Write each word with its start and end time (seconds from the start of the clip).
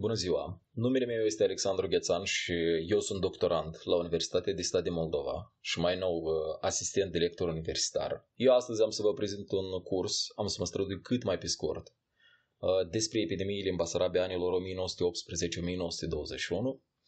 Bună 0.00 0.14
ziua! 0.14 0.62
Numele 0.70 1.04
meu 1.04 1.24
este 1.24 1.42
Alexandru 1.42 1.88
Ghețan 1.88 2.24
și 2.24 2.52
eu 2.86 3.00
sunt 3.00 3.20
doctorand 3.20 3.80
la 3.84 3.96
Universitatea 3.96 4.52
de 4.52 4.62
Stat 4.62 4.82
de 4.82 4.90
Moldova 4.90 5.54
și 5.60 5.78
mai 5.78 5.98
nou 5.98 6.22
uh, 6.22 6.32
asistent 6.60 7.12
de 7.12 7.18
lector 7.18 7.48
universitar. 7.48 8.28
Eu 8.34 8.54
astăzi 8.54 8.82
am 8.82 8.90
să 8.90 9.02
vă 9.02 9.12
prezint 9.12 9.50
un 9.50 9.82
curs, 9.82 10.26
am 10.36 10.46
să 10.46 10.56
mă 10.58 10.66
strădui 10.66 11.00
cât 11.00 11.22
mai 11.22 11.38
pe 11.38 11.46
scurt, 11.46 11.94
uh, 12.58 12.88
despre 12.90 13.20
epidemiile 13.20 13.70
în 13.70 13.76
Basarabia 13.76 14.22
anilor 14.22 14.52
1918-1921 14.52 14.56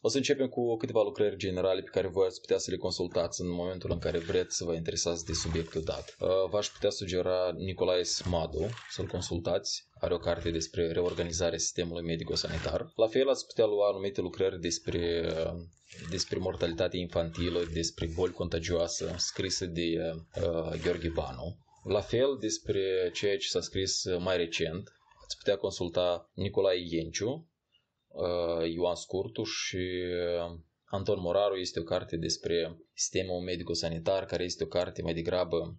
o 0.03 0.09
să 0.09 0.17
începem 0.17 0.49
cu 0.49 0.77
câteva 0.77 1.03
lucrări 1.03 1.37
generale 1.37 1.81
pe 1.81 1.91
care 1.91 2.09
voi 2.09 2.27
ați 2.27 2.41
putea 2.41 2.59
să 2.59 2.71
le 2.71 2.77
consultați 2.77 3.41
în 3.41 3.51
momentul 3.51 3.91
în 3.91 3.99
care 3.99 4.19
vreți 4.19 4.57
să 4.57 4.65
vă 4.65 4.75
interesați 4.75 5.25
de 5.25 5.33
subiectul 5.33 5.83
dat. 5.83 6.17
Uh, 6.21 6.29
v-aș 6.51 6.69
putea 6.69 6.91
sugera 6.91 7.53
Nicolae 7.57 8.03
Smadu 8.03 8.67
să-l 8.91 9.07
consultați. 9.07 9.89
Are 10.01 10.15
o 10.15 10.19
carte 10.19 10.51
despre 10.51 10.93
reorganizarea 10.93 11.59
sistemului 11.59 12.05
medico-sanitar. 12.05 12.93
La 12.97 13.07
fel 13.07 13.29
ați 13.29 13.47
putea 13.47 13.67
lua 13.67 13.89
anumite 13.89 14.21
lucrări 14.21 14.61
despre, 14.61 15.33
uh, 15.45 15.61
despre 16.11 16.39
mortalitate 16.39 16.97
infantilă, 16.97 17.61
despre 17.73 18.11
boli 18.15 18.33
contagioase, 18.33 19.15
scrise 19.17 19.67
de 19.67 19.97
uh, 20.03 20.81
Gheorghe 20.83 21.09
Banu. 21.09 21.57
La 21.85 22.01
fel 22.01 22.37
despre 22.41 23.11
ceea 23.15 23.37
ce 23.37 23.49
s-a 23.49 23.61
scris 23.61 24.03
mai 24.19 24.37
recent, 24.37 24.93
ați 25.25 25.37
putea 25.37 25.57
consulta 25.57 26.31
Nicolae 26.35 26.79
Ienciu, 26.91 27.29
Uh, 27.29 27.50
Ioan 28.75 28.95
Scurtu 28.95 29.43
și 29.43 29.77
uh, 29.77 30.59
Anton 30.85 31.21
Moraru 31.21 31.57
este 31.57 31.81
o 31.81 31.83
carte 31.83 32.17
despre 32.17 32.79
sistemul 32.93 33.41
medico-sanitar, 33.41 34.25
care 34.25 34.45
este 34.45 34.65
o 34.65 34.67
carte 34.67 35.03
mai 35.03 35.15
degrabă 35.15 35.79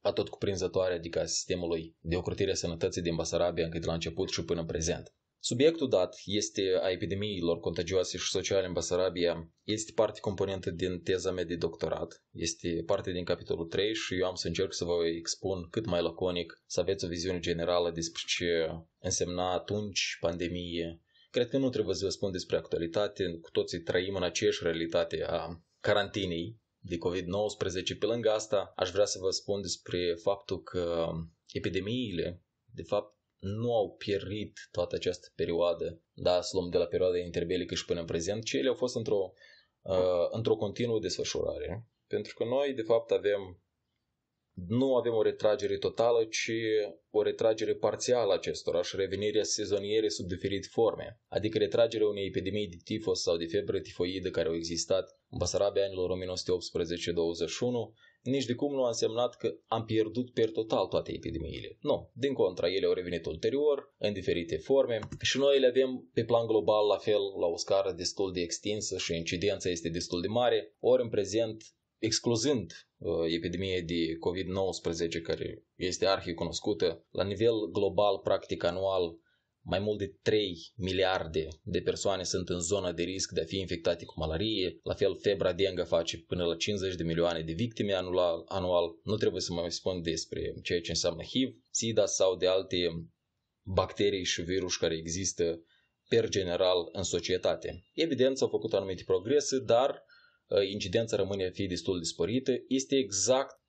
atot 0.00 0.28
cuprinzătoare, 0.28 0.94
adică 0.94 1.20
a 1.20 1.24
sistemului 1.24 1.96
de 2.00 2.16
ocrotire 2.16 2.50
a 2.50 2.54
sănătății 2.54 3.02
din 3.02 3.14
Basarabia 3.14 3.64
încă 3.64 3.78
de 3.78 3.86
la 3.86 3.92
început 3.92 4.30
și 4.30 4.44
până 4.44 4.60
în 4.60 4.66
prezent. 4.66 5.14
Subiectul 5.38 5.88
dat 5.88 6.16
este 6.24 6.62
a 6.82 6.90
epidemiilor 6.90 7.60
contagioase 7.60 8.18
și 8.18 8.30
sociale 8.30 8.66
în 8.66 8.72
Basarabia, 8.72 9.50
este 9.62 9.92
parte 9.94 10.20
componentă 10.20 10.70
din 10.70 11.00
teza 11.00 11.30
mea 11.30 11.44
de 11.44 11.56
doctorat, 11.56 12.24
este 12.32 12.82
parte 12.86 13.12
din 13.12 13.24
capitolul 13.24 13.66
3 13.66 13.94
și 13.94 14.18
eu 14.18 14.26
am 14.26 14.34
să 14.34 14.46
încerc 14.46 14.72
să 14.72 14.84
vă 14.84 15.06
expun 15.16 15.68
cât 15.70 15.86
mai 15.86 16.02
laconic, 16.02 16.62
să 16.66 16.80
aveți 16.80 17.04
o 17.04 17.08
viziune 17.08 17.38
generală 17.38 17.90
despre 17.90 18.22
ce 18.26 18.46
însemna 18.98 19.52
atunci 19.52 20.16
pandemie, 20.20 21.00
Cred 21.36 21.48
că 21.48 21.58
nu 21.58 21.68
trebuie 21.68 21.94
să 21.94 22.04
vă 22.04 22.10
spun 22.10 22.32
despre 22.32 22.56
actualitate, 22.56 23.38
cu 23.42 23.50
toții 23.50 23.80
trăim 23.80 24.14
în 24.14 24.22
aceeași 24.22 24.62
realitate 24.62 25.24
a 25.26 25.60
carantinei 25.80 26.60
de 26.78 26.96
COVID-19. 26.96 27.98
Pe 27.98 28.06
lângă 28.06 28.30
asta, 28.30 28.72
aș 28.76 28.90
vrea 28.90 29.04
să 29.04 29.18
vă 29.18 29.30
spun 29.30 29.60
despre 29.60 30.14
faptul 30.14 30.62
că 30.62 31.08
epidemiile, 31.52 32.42
de 32.74 32.82
fapt, 32.82 33.18
nu 33.38 33.74
au 33.74 33.94
pierit 33.98 34.68
toată 34.70 34.94
această 34.94 35.28
perioadă, 35.34 36.02
da, 36.12 36.40
să 36.40 36.56
luăm 36.56 36.70
de 36.70 36.78
la 36.78 36.86
perioada 36.86 37.18
interbelică 37.18 37.74
și 37.74 37.84
până 37.84 38.00
în 38.00 38.06
prezent, 38.06 38.44
ci 38.44 38.52
ele 38.52 38.68
au 38.68 38.74
fost 38.74 38.96
într-o, 38.96 39.32
uh, 39.82 40.28
într-o 40.30 40.56
continuă 40.56 41.00
desfășurare. 41.00 41.88
Pentru 42.06 42.34
că 42.34 42.44
noi, 42.44 42.72
de 42.72 42.82
fapt, 42.82 43.10
avem 43.10 43.62
nu 44.68 44.94
avem 44.94 45.14
o 45.14 45.22
retragere 45.22 45.76
totală, 45.76 46.24
ci 46.24 46.50
o 47.10 47.22
retragere 47.22 47.74
parțială 47.74 48.32
acestora 48.32 48.82
și 48.82 48.96
revenirea 48.96 49.42
sezoniere 49.42 50.08
sub 50.08 50.26
diferite 50.26 50.68
forme, 50.70 51.20
adică 51.28 51.58
retragerea 51.58 52.06
unei 52.06 52.26
epidemii 52.26 52.68
de 52.68 52.76
tifos 52.84 53.22
sau 53.22 53.36
de 53.36 53.46
febră 53.46 53.80
tifoidă 53.80 54.30
care 54.30 54.48
au 54.48 54.54
existat 54.54 55.18
în 55.30 55.38
Basarabia 55.38 55.84
anilor 55.84 56.10
1918-21, 56.10 56.16
nici 58.22 58.44
de 58.44 58.54
cum 58.54 58.74
nu 58.74 58.84
a 58.84 58.88
însemnat 58.88 59.36
că 59.36 59.54
am 59.66 59.84
pierdut 59.84 60.30
per 60.32 60.50
total 60.50 60.86
toate 60.86 61.12
epidemiile. 61.12 61.76
Nu, 61.80 62.10
din 62.14 62.32
contra, 62.32 62.70
ele 62.70 62.86
au 62.86 62.92
revenit 62.92 63.26
ulterior, 63.26 63.94
în 63.98 64.12
diferite 64.12 64.56
forme 64.56 64.98
și 65.20 65.38
noi 65.38 65.58
le 65.58 65.66
avem 65.66 66.10
pe 66.14 66.24
plan 66.24 66.46
global 66.46 66.86
la 66.86 66.96
fel, 66.96 67.20
la 67.40 67.46
o 67.46 67.56
scară 67.56 67.92
destul 67.92 68.32
de 68.32 68.40
extinsă 68.40 68.98
și 68.98 69.16
incidența 69.16 69.68
este 69.68 69.88
destul 69.88 70.20
de 70.20 70.28
mare, 70.28 70.74
ori 70.80 71.02
în 71.02 71.08
prezent 71.08 71.64
excluzând 71.98 72.88
uh, 72.96 73.32
epidemia 73.34 73.80
de 73.80 74.18
COVID-19 74.18 75.22
care 75.22 75.64
este 75.74 76.06
arhi 76.06 76.34
cunoscută, 76.34 77.06
la 77.10 77.24
nivel 77.24 77.70
global, 77.72 78.18
practic 78.18 78.64
anual, 78.64 79.18
mai 79.68 79.78
mult 79.78 79.98
de 79.98 80.16
3 80.22 80.72
miliarde 80.76 81.48
de 81.62 81.80
persoane 81.80 82.22
sunt 82.22 82.48
în 82.48 82.60
zona 82.60 82.92
de 82.92 83.02
risc 83.02 83.30
de 83.30 83.40
a 83.40 83.44
fi 83.44 83.58
infectate 83.58 84.04
cu 84.04 84.14
malarie. 84.16 84.80
La 84.82 84.94
fel, 84.94 85.16
febra 85.16 85.52
dengue 85.52 85.82
face 85.82 86.18
până 86.18 86.44
la 86.44 86.56
50 86.56 86.94
de 86.94 87.02
milioane 87.02 87.40
de 87.40 87.52
victime 87.52 87.92
anual. 87.92 88.44
anual. 88.48 88.98
Nu 89.02 89.16
trebuie 89.16 89.40
să 89.40 89.52
mai 89.52 89.72
spun 89.72 90.02
despre 90.02 90.54
ceea 90.62 90.80
ce 90.80 90.90
înseamnă 90.90 91.22
HIV, 91.22 91.54
SIDA 91.70 92.06
sau 92.06 92.36
de 92.36 92.46
alte 92.46 93.08
bacterii 93.62 94.24
și 94.24 94.42
virus 94.42 94.76
care 94.76 94.96
există 94.96 95.60
per 96.08 96.28
general 96.28 96.88
în 96.92 97.02
societate. 97.02 97.84
Evident, 97.94 98.36
s-au 98.36 98.48
făcut 98.48 98.72
anumite 98.72 99.02
progrese, 99.06 99.58
dar 99.58 100.05
Uh, 100.05 100.05
incidența 100.72 101.16
rămâne 101.16 101.46
a 101.46 101.50
fi 101.50 101.66
destul 101.66 101.98
de 101.98 102.04
sporită. 102.04 102.52
Este 102.68 102.96
exact 102.96 103.60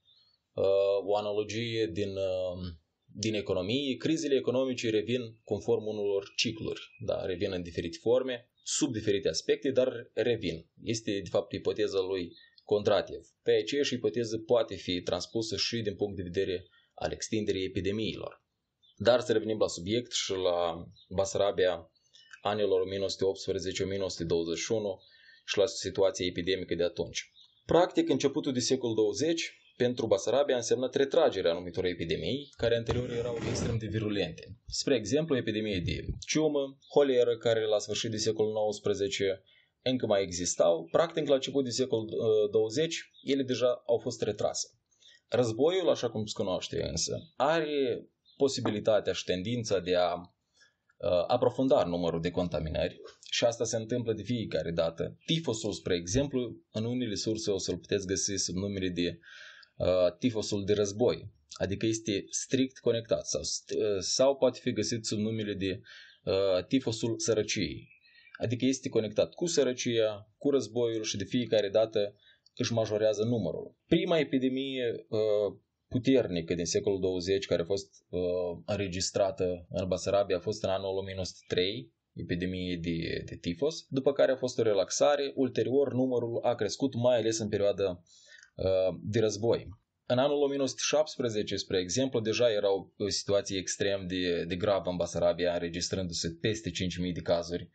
uh, 0.54 0.64
o 1.06 1.16
analogie 1.16 1.90
din, 1.94 2.10
uh, 2.10 2.68
din 3.06 3.34
economie. 3.34 3.96
Crizele 3.96 4.36
economice 4.36 4.90
revin 4.90 5.22
conform 5.44 5.86
unor 5.86 6.34
cicluri, 6.36 6.82
da, 7.06 7.26
revin 7.26 7.52
în 7.52 7.62
diferite 7.62 7.98
forme, 8.02 8.50
sub 8.64 8.92
diferite 8.92 9.30
aspecte, 9.30 9.72
dar 9.72 10.12
revin. 10.14 10.70
Este, 10.84 11.20
de 11.24 11.30
fapt, 11.30 11.52
ipoteza 11.52 12.00
lui 12.00 12.36
Kondratiev. 12.64 13.26
Pe 13.44 13.52
aceeași 13.52 13.94
ipoteză 13.94 14.38
poate 14.38 14.76
fi 14.76 15.02
transpusă 15.02 15.56
și 15.56 15.82
din 15.82 15.96
punct 15.96 16.16
de 16.16 16.24
vedere 16.24 16.68
al 16.94 17.12
extinderii 17.12 17.66
epidemiilor. 17.66 18.46
Dar 18.96 19.20
să 19.20 19.32
revenim 19.32 19.58
la 19.58 19.68
subiect 19.68 20.12
și 20.12 20.32
la 20.32 20.88
Basarabia 21.10 21.92
anilor 22.42 22.82
1918-1921, 22.82 22.88
și 25.48 25.58
la 25.58 25.66
situația 25.66 26.26
epidemică 26.26 26.76
de 26.76 26.84
atunci. 26.84 27.32
Practic, 27.66 28.10
începutul 28.10 28.54
de 28.54 28.60
secol 28.60 28.94
20 28.94 29.58
pentru 29.78 30.06
Basarabia 30.08 30.56
însemnă 30.56 30.90
retragerea 30.94 31.52
anumitor 31.52 31.86
epidemii 31.86 32.50
care 32.58 32.76
anterior 32.76 33.10
erau 33.12 33.38
extrem 33.50 33.78
de 33.78 33.88
virulente. 33.88 34.58
Spre 34.68 34.96
exemplu, 34.96 35.38
epidemie 35.38 35.80
de 35.80 36.06
ciumă, 36.26 36.78
holeră, 36.90 37.38
care 37.38 37.66
la 37.66 37.80
sfârșit 37.80 38.12
de 38.12 38.18
secolul 38.18 38.52
19 38.52 39.44
încă 39.82 40.06
mai 40.06 40.22
existau, 40.22 40.88
practic 40.92 41.28
la 41.28 41.34
început 41.34 41.64
de 41.64 41.70
secolul 41.70 42.10
20 42.52 43.12
ele 43.24 43.44
deja 43.44 43.84
au 43.86 43.98
fost 43.98 44.22
retrase. 44.22 44.68
Războiul, 45.30 45.90
așa 45.90 46.10
cum 46.10 46.26
se 46.26 46.34
cunoaște 46.36 46.84
însă, 46.84 47.34
are 47.36 48.08
posibilitatea 48.38 49.14
și 49.14 49.24
tendința 49.24 49.80
de 49.80 49.96
a 49.96 50.14
uh, 50.14 50.22
aprofunda 51.28 51.84
numărul 51.84 52.22
de 52.22 52.32
contaminări 52.32 53.02
și 53.32 53.44
asta 53.44 53.64
se 53.64 53.76
întâmplă 53.76 54.14
de 54.14 54.22
fiecare 54.22 54.72
dată. 54.72 55.18
Tifosul, 55.26 55.72
spre 55.72 55.96
exemplu, 55.96 56.62
în 56.72 56.86
unele 56.86 57.16
surse 57.16 57.52
o 57.52 57.58
să-l 57.58 57.78
puteți 57.78 58.08
găsi 58.08 58.36
sub 58.36 58.56
numele 58.56 58.90
de 58.90 59.20
uh, 59.76 60.18
tifosul 60.20 60.66
de 60.66 60.74
război, 60.74 61.32
adică 61.54 61.86
este 61.86 62.26
strict 62.30 62.78
conectat 62.78 63.26
sau, 63.26 63.42
uh, 63.42 64.00
sau 64.00 64.36
poate 64.36 64.60
fi 64.62 64.72
găsit 64.72 65.06
sub 65.06 65.18
numele 65.18 65.54
de 65.54 65.82
uh, 66.24 66.66
tifosul 66.66 67.20
sărăciei, 67.20 67.88
adică 68.38 68.66
este 68.66 68.90
conectat 68.90 69.34
cu 69.34 69.46
sărăcia, 69.46 70.30
cu 70.38 70.50
războiul 70.50 71.04
și 71.04 71.18
de 71.18 71.24
fiecare 71.24 71.70
dată 71.70 72.16
își 72.56 72.74
majorează 72.74 73.24
numărul. 73.24 73.76
Prima 73.88 74.18
epidemie 74.18 75.06
uh, 75.10 75.58
puternică 75.88 76.54
din 76.54 76.66
secolul 76.66 77.00
20 77.00 77.46
care 77.46 77.62
a 77.62 77.66
fost 77.66 77.90
uh, 78.10 78.22
înregistrată 78.66 79.66
în 79.70 79.88
Basarabia 79.88 80.36
a 80.36 80.40
fost 80.40 80.64
în 80.64 80.70
anul 80.70 80.98
1903, 80.98 81.94
epidemie 82.14 82.80
de, 82.82 83.24
de 83.26 83.36
tifos, 83.36 83.86
după 83.90 84.14
care 84.14 84.32
a 84.32 84.36
fost 84.36 84.60
o 84.60 84.62
relaxare, 84.62 85.32
ulterior 85.36 85.94
numărul 85.94 86.40
a 86.44 86.56
crescut 86.56 86.96
mai 86.96 87.18
ales 87.18 87.38
în 87.38 87.50
perioada 87.50 88.02
uh, 88.56 89.00
de 89.02 89.20
război. 89.20 89.70
În 90.10 90.18
anul 90.18 90.42
1917, 90.42 91.56
spre 91.56 91.80
exemplu, 91.80 92.20
deja 92.20 92.52
era 92.52 92.68
o 92.74 93.08
situație 93.08 93.58
extrem 93.58 94.08
de, 94.08 94.44
de 94.48 94.56
gravă 94.56 94.90
în 94.90 94.96
Basarabia, 94.96 95.54
înregistrându-se 95.54 96.38
peste 96.42 96.70
5.000 96.70 97.14
de 97.14 97.22
cazuri 97.22 97.70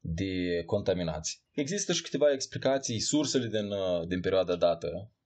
de 0.00 0.62
contaminați. 0.66 1.42
Există 1.52 1.92
și 1.92 2.02
câteva 2.02 2.32
explicații, 2.32 3.00
sursele 3.00 3.46
din, 3.46 3.70
uh, 3.70 4.06
din 4.06 4.20
perioada 4.20 4.56
dată, 4.56 4.90
uh, 4.94 5.17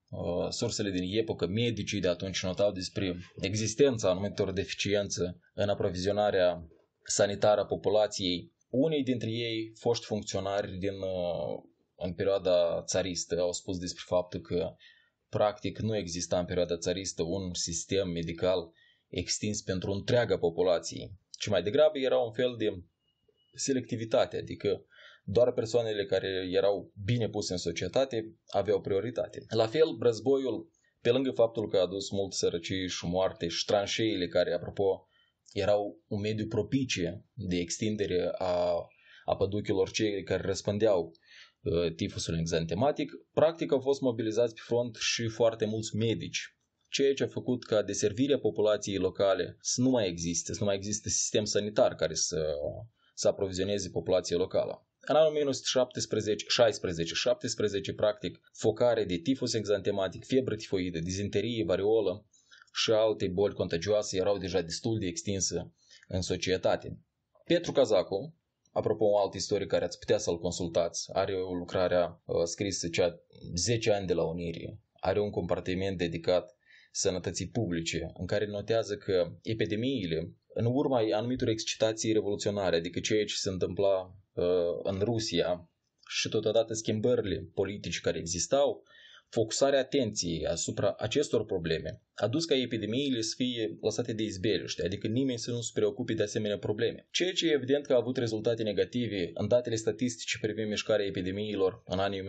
sursele 0.50 0.90
din 0.90 1.18
epocă, 1.18 1.46
medicii 1.46 2.00
de 2.00 2.08
atunci 2.08 2.42
notau 2.42 2.72
despre 2.72 3.16
existența 3.40 4.10
anumitor 4.10 4.52
deficiențe 4.52 5.40
în 5.54 5.68
aprovizionarea 5.68 6.68
sanitară 7.04 7.60
a 7.60 7.66
populației. 7.66 8.52
Unii 8.70 9.02
dintre 9.02 9.30
ei, 9.30 9.72
foști 9.74 10.04
funcționari 10.04 10.78
din, 10.78 10.94
uh, 10.94 11.62
în 11.96 12.12
perioada 12.12 12.82
țaristă, 12.82 13.40
au 13.40 13.52
spus 13.52 13.78
despre 13.78 14.02
faptul 14.06 14.40
că 14.40 14.74
practic 15.28 15.78
nu 15.78 15.96
exista 15.96 16.38
în 16.38 16.44
perioada 16.44 16.76
țaristă 16.76 17.22
un 17.22 17.54
sistem 17.54 18.08
medical 18.08 18.72
extins 19.08 19.62
pentru 19.62 19.92
întreaga 19.92 20.38
populație, 20.38 21.12
ci 21.30 21.48
mai 21.48 21.62
degrabă 21.62 21.98
era 21.98 22.18
un 22.18 22.32
fel 22.32 22.54
de 22.58 22.82
selectivitate, 23.54 24.36
adică 24.36 24.84
doar 25.22 25.52
persoanele 25.52 26.04
care 26.04 26.48
erau 26.50 26.92
bine 27.04 27.28
puse 27.28 27.52
în 27.52 27.58
societate 27.58 28.36
aveau 28.46 28.80
prioritate. 28.80 29.44
La 29.48 29.66
fel, 29.66 29.96
războiul, 30.00 30.70
pe 31.00 31.10
lângă 31.10 31.30
faptul 31.30 31.68
că 31.68 31.76
a 31.76 31.80
adus 31.80 32.10
mult 32.10 32.32
sărăcie 32.32 32.86
și 32.86 33.06
moarte 33.06 33.48
și 33.48 33.64
tranșeile 33.64 34.28
care, 34.28 34.52
apropo, 34.52 35.08
erau 35.52 36.02
un 36.06 36.20
mediu 36.20 36.46
propice 36.46 37.24
de 37.34 37.56
extindere 37.56 38.30
a 38.38 38.74
a 39.24 39.36
păduchilor 39.36 39.90
cei 39.90 40.22
care 40.22 40.42
răspândeau 40.46 41.12
uh, 41.60 41.94
tifusul 41.94 42.38
exantematic, 42.38 43.10
practic 43.32 43.72
au 43.72 43.80
fost 43.80 44.00
mobilizați 44.00 44.54
pe 44.54 44.60
front 44.64 44.96
și 44.96 45.28
foarte 45.28 45.64
mulți 45.64 45.96
medici, 45.96 46.56
ceea 46.88 47.14
ce 47.14 47.22
a 47.22 47.26
făcut 47.26 47.64
ca 47.64 47.82
deservirea 47.82 48.38
populației 48.38 48.96
locale 48.96 49.56
să 49.60 49.80
nu 49.80 49.90
mai 49.90 50.08
existe, 50.08 50.52
să 50.52 50.58
nu 50.60 50.66
mai 50.66 50.76
existe 50.76 51.08
sistem 51.08 51.44
sanitar 51.44 51.94
care 51.94 52.14
să, 52.14 52.54
să 53.14 53.28
aprovizioneze 53.28 53.90
populația 53.90 54.36
locală. 54.36 54.86
În 55.06 55.16
anul 55.16 55.28
1917, 55.28 56.44
16, 56.48 57.14
17, 57.14 57.92
practic, 57.92 58.40
focare 58.52 59.04
de 59.04 59.16
tifus 59.16 59.52
exantematic, 59.54 60.24
febră 60.24 60.56
tifoidă, 60.56 60.98
dizenterie, 60.98 61.64
variolă 61.64 62.26
și 62.74 62.90
alte 62.90 63.28
boli 63.28 63.54
contagioase 63.54 64.16
erau 64.16 64.38
deja 64.38 64.60
destul 64.60 64.98
de 64.98 65.06
extinse 65.06 65.72
în 66.08 66.20
societate. 66.20 66.98
Petru 67.44 67.72
Cazacu, 67.72 68.34
apropo 68.70 69.04
un 69.04 69.20
alt 69.20 69.34
istoric 69.34 69.68
care 69.68 69.84
ați 69.84 69.98
putea 69.98 70.18
să-l 70.18 70.38
consultați, 70.38 71.10
are 71.12 71.34
o 71.34 71.54
lucrare 71.54 72.20
uh, 72.24 72.42
scrisă 72.44 72.88
cea 72.88 73.20
10 73.54 73.92
ani 73.92 74.06
de 74.06 74.12
la 74.12 74.24
Unire, 74.24 74.80
are 74.92 75.20
un 75.20 75.30
compartiment 75.30 75.98
dedicat 75.98 76.56
sănătății 76.92 77.48
publice, 77.48 78.10
în 78.14 78.26
care 78.26 78.46
notează 78.46 78.96
că 78.96 79.32
epidemiile, 79.42 80.32
în 80.54 80.64
urma 80.64 81.00
anumitor 81.12 81.48
excitații 81.48 82.12
revoluționare, 82.12 82.76
adică 82.76 83.00
ceea 83.00 83.24
ce 83.24 83.34
se 83.34 83.48
întâmpla 83.48 84.00
uh, 84.00 84.21
în 84.82 85.00
Rusia 85.00 85.70
și 86.08 86.28
totodată 86.28 86.74
schimbările 86.74 87.48
politice 87.54 88.00
care 88.00 88.18
existau, 88.18 88.82
focusarea 89.28 89.78
atenției 89.78 90.46
asupra 90.46 90.94
acestor 90.98 91.44
probleme 91.44 92.02
a 92.14 92.28
dus 92.28 92.44
ca 92.44 92.54
epidemiile 92.54 93.20
să 93.20 93.34
fie 93.36 93.78
lăsate 93.80 94.12
de 94.12 94.22
izbeliște, 94.22 94.84
adică 94.84 95.06
nimeni 95.06 95.38
să 95.38 95.50
nu 95.50 95.60
se 95.60 95.70
preocupe 95.74 96.12
de 96.12 96.22
asemenea 96.22 96.58
probleme. 96.58 97.06
Ceea 97.10 97.32
ce 97.32 97.46
e 97.46 97.50
evident 97.50 97.86
că 97.86 97.92
a 97.92 97.96
avut 97.96 98.16
rezultate 98.16 98.62
negative 98.62 99.30
în 99.34 99.48
datele 99.48 99.74
statistice 99.74 100.38
privind 100.40 100.68
mișcarea 100.68 101.06
epidemiilor 101.06 101.82
în 101.86 101.98
anii 101.98 102.20
1918-1919. 102.20 102.24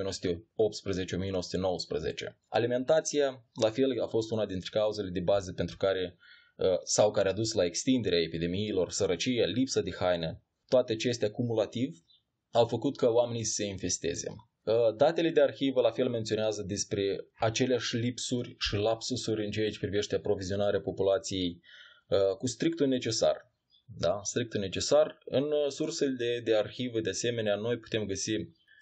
Alimentația, 2.47 3.45
la 3.61 3.69
fel, 3.69 4.01
a 4.01 4.07
fost 4.07 4.31
una 4.31 4.45
dintre 4.45 4.69
cauzele 4.71 5.09
de 5.09 5.19
bază 5.19 5.53
pentru 5.53 5.77
care 5.77 6.17
uh, 6.55 6.65
sau 6.83 7.11
care 7.11 7.29
a 7.29 7.33
dus 7.33 7.53
la 7.53 7.65
extinderea 7.65 8.19
epidemiilor, 8.19 8.91
sărăcie, 8.91 9.45
lipsă 9.45 9.81
de 9.81 9.91
haine, 9.99 10.41
toate 10.73 10.93
acestea 10.93 11.31
cumulativ 11.31 12.03
au 12.51 12.67
făcut 12.67 12.97
ca 12.97 13.07
oamenii 13.09 13.43
să 13.43 13.53
se 13.53 13.65
infesteze. 13.65 14.27
Uh, 14.63 14.95
datele 14.95 15.29
de 15.29 15.41
arhivă 15.41 15.81
la 15.81 15.91
fel 15.91 16.09
menționează 16.09 16.61
despre 16.61 17.27
aceleași 17.35 17.95
lipsuri 17.95 18.55
și 18.59 18.75
lapsusuri 18.75 19.45
în 19.45 19.51
ceea 19.51 19.69
ce 19.69 19.79
privește 19.79 20.15
aprovizionarea 20.15 20.81
populației 20.81 21.61
uh, 22.07 22.37
cu 22.37 22.47
strictul 22.47 22.87
necesar. 22.87 23.51
Da? 23.85 24.19
Strictul 24.23 24.59
necesar. 24.59 25.17
În 25.25 25.43
uh, 25.43 25.67
sursele 25.69 26.15
de, 26.17 26.39
de 26.43 26.55
arhivă, 26.55 26.99
de 26.99 27.09
asemenea, 27.09 27.55
noi 27.55 27.77
putem 27.77 28.05
găsi 28.05 28.31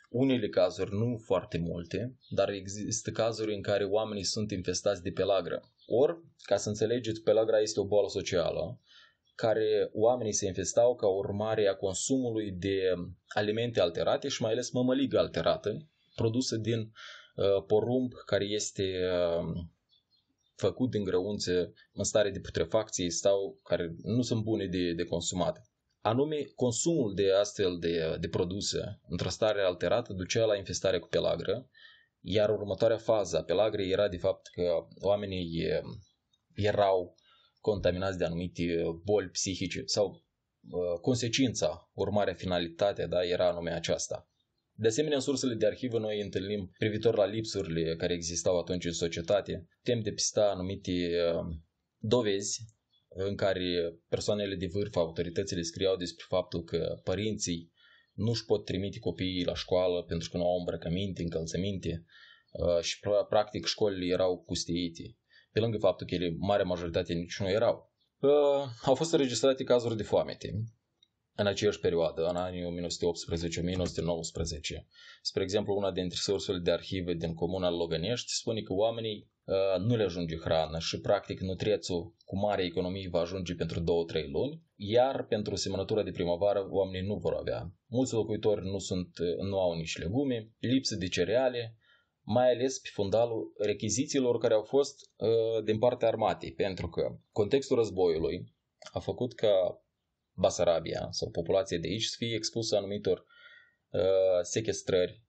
unele 0.10 0.50
cazuri, 0.50 0.92
nu 0.92 1.18
foarte 1.26 1.58
multe, 1.58 2.16
dar 2.30 2.50
există 2.50 3.12
cazuri 3.12 3.54
în 3.54 3.62
care 3.62 3.84
oamenii 3.84 4.24
sunt 4.24 4.52
infestați 4.52 5.04
de 5.04 5.12
pelagră. 5.12 5.62
Ori, 5.86 6.18
ca 6.44 6.58
să 6.58 6.70
înțelegeți, 6.70 7.22
pelagra 7.22 7.60
este 7.60 7.80
o 7.80 7.86
boală 7.86 8.08
socială 8.08 8.80
care 9.42 9.90
oamenii 9.94 10.34
se 10.34 10.46
infestau 10.46 10.96
ca 10.96 11.08
urmare 11.08 11.68
a 11.68 11.76
consumului 11.76 12.52
de 12.52 12.78
alimente 13.28 13.80
alterate 13.80 14.28
și 14.28 14.42
mai 14.42 14.52
ales 14.52 14.72
mămăligă 14.72 15.18
alterată, 15.20 15.88
produsă 16.16 16.56
din 16.56 16.80
uh, 16.80 17.64
porumb 17.68 18.12
care 18.26 18.46
este 18.46 18.84
uh, 18.84 19.64
făcut 20.56 20.90
din 20.92 21.04
grăunțe 21.04 21.74
în 21.94 22.04
stare 22.04 22.30
de 22.30 22.40
putrefacție 22.40 23.10
sau 23.10 23.60
care 23.64 23.96
nu 24.04 24.22
sunt 24.22 24.44
bune 24.44 24.66
de, 24.66 24.94
de 24.94 25.04
consumat. 25.04 25.62
Anume, 26.02 26.44
consumul 26.56 27.14
de 27.16 27.32
astfel 27.34 27.78
de, 27.80 28.18
de 28.20 28.28
produse 28.28 29.00
într-o 29.08 29.30
stare 29.30 29.62
alterată 29.62 30.14
ducea 30.14 30.46
la 30.46 30.56
infestare 30.56 31.00
cu 31.00 31.08
pelagră, 31.08 31.70
iar 32.22 32.50
următoarea 32.50 32.98
fază 32.98 33.38
a 33.38 33.44
pelagrei 33.44 33.92
era 33.92 34.08
de 34.08 34.18
fapt 34.18 34.48
că 34.48 34.88
oamenii 35.02 35.66
uh, 35.66 35.98
erau 36.56 37.16
contaminați 37.62 38.18
de 38.18 38.26
anumite 38.26 38.84
uh, 38.84 38.94
boli 39.04 39.30
psihice 39.30 39.82
sau 39.86 40.24
uh, 40.70 41.00
consecința, 41.02 41.90
urmarea, 41.94 42.34
finalitatea, 42.34 43.08
da, 43.08 43.24
era 43.24 43.50
anume 43.50 43.72
aceasta. 43.72 44.26
De 44.74 44.88
asemenea, 44.88 45.18
în 45.18 45.24
sursele 45.24 45.54
de 45.54 45.66
arhivă 45.66 46.00
noi 46.00 46.22
întâlnim 46.22 46.72
privitor 46.78 47.16
la 47.16 47.26
lipsurile 47.26 47.96
care 47.96 48.14
existau 48.14 48.60
atunci 48.60 48.86
în 48.86 48.92
societate, 48.92 49.68
putem 49.84 50.02
depista 50.02 50.50
anumite 50.50 50.92
uh, 50.92 51.56
dovezi 51.98 52.60
în 53.14 53.36
care 53.36 53.96
persoanele 54.10 54.56
de 54.56 54.68
vârf, 54.68 54.96
autoritățile 54.96 55.62
scriau 55.62 55.96
despre 55.96 56.26
faptul 56.28 56.64
că 56.64 57.00
părinții 57.04 57.72
nu 58.14 58.30
își 58.30 58.46
pot 58.46 58.66
trimite 58.66 59.00
copiii 59.00 59.46
la 59.46 59.56
școală 59.56 60.04
pentru 60.04 60.30
că 60.30 60.38
nu 60.38 60.44
au 60.44 60.58
îmbrăcăminte, 60.58 61.22
încălțăminte 61.22 62.06
și 62.82 63.00
practic 63.30 63.66
școlile 63.66 64.14
erau 64.14 64.44
pustiite 64.44 65.16
pe 65.52 65.60
lângă 65.60 65.78
faptul 65.78 66.08
că 66.08 66.16
ele, 66.16 66.36
mare 66.40 66.64
majoritate, 66.64 67.14
nici 67.14 67.40
nu 67.40 67.50
erau. 67.50 67.92
Uh, 68.20 68.30
au 68.84 68.96
fost 68.96 69.12
înregistrate 69.12 69.64
cazuri 69.64 69.98
de 69.98 70.04
foamete 70.04 70.64
în 71.36 71.48
aceeași 71.48 71.80
perioadă, 71.80 72.22
în 72.26 72.36
anii 72.36 72.62
1918-1919. 72.62 72.64
Spre 75.22 75.44
exemplu, 75.44 75.76
una 75.76 75.92
dintre 75.92 76.18
sursele 76.22 76.58
de 76.58 76.72
arhive 76.72 77.14
din 77.14 77.34
comuna 77.34 77.70
Logănești 77.70 78.34
spune 78.34 78.62
că 78.62 78.74
oamenii 78.74 79.30
uh, 79.44 79.56
nu 79.80 79.96
le 79.96 80.04
ajunge 80.04 80.38
hrană 80.38 80.80
și 80.80 81.00
practic 81.00 81.40
nutrețul 81.40 82.16
cu 82.26 82.38
mare 82.38 82.64
economie 82.64 83.08
va 83.12 83.20
ajunge 83.20 83.54
pentru 83.54 83.80
2-3 83.80 83.84
luni, 84.32 84.62
iar 84.76 85.26
pentru 85.26 85.56
semănătura 85.56 86.04
de 86.04 86.12
primăvară 86.12 86.68
oamenii 86.70 87.08
nu 87.08 87.16
vor 87.16 87.34
avea. 87.34 87.74
Mulți 87.88 88.14
locuitori 88.14 88.66
nu, 88.66 88.78
sunt, 88.78 89.10
nu 89.50 89.60
au 89.60 89.74
nici 89.74 89.98
legume, 89.98 90.52
lipsă 90.60 90.96
de 90.96 91.08
cereale, 91.08 91.76
mai 92.24 92.52
ales 92.52 92.80
pe 92.80 92.90
fundalul 92.92 93.54
rechizițiilor 93.58 94.38
care 94.38 94.54
au 94.54 94.64
fost 94.64 95.12
uh, 95.16 95.64
din 95.64 95.78
partea 95.80 96.08
armatei, 96.08 96.54
pentru 96.54 96.90
că 96.90 97.18
contextul 97.32 97.78
războiului 97.78 98.54
a 98.94 99.00
făcut 99.00 99.34
ca 99.34 99.84
Basarabia 100.34 101.08
sau 101.12 101.30
populația 101.30 101.78
de 101.78 101.88
aici 101.88 102.04
să 102.04 102.16
fie 102.18 102.36
expusă 102.36 102.76
anumitor 102.76 103.26
uh, 103.90 104.02
sequestrări, 104.42 105.24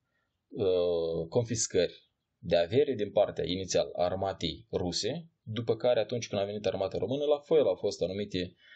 uh, 0.49 1.29
confiscări 1.29 2.11
de 2.39 2.57
avere 2.57 2.95
din 2.95 3.11
partea 3.11 3.45
inițial 3.47 3.91
a 3.93 4.05
armatei 4.05 4.67
ruse, 4.73 5.31
după 5.43 5.77
care 5.77 6.01
atunci 6.01 6.29
când 6.29 6.41
a 6.41 6.45
venit 6.45 6.67
armata 6.67 6.99
română, 6.99 7.25
la 7.25 7.39
fel 7.39 7.67
au 7.67 7.75
fost 7.75 8.03
anumite 8.03 8.39
uh, 8.39 8.72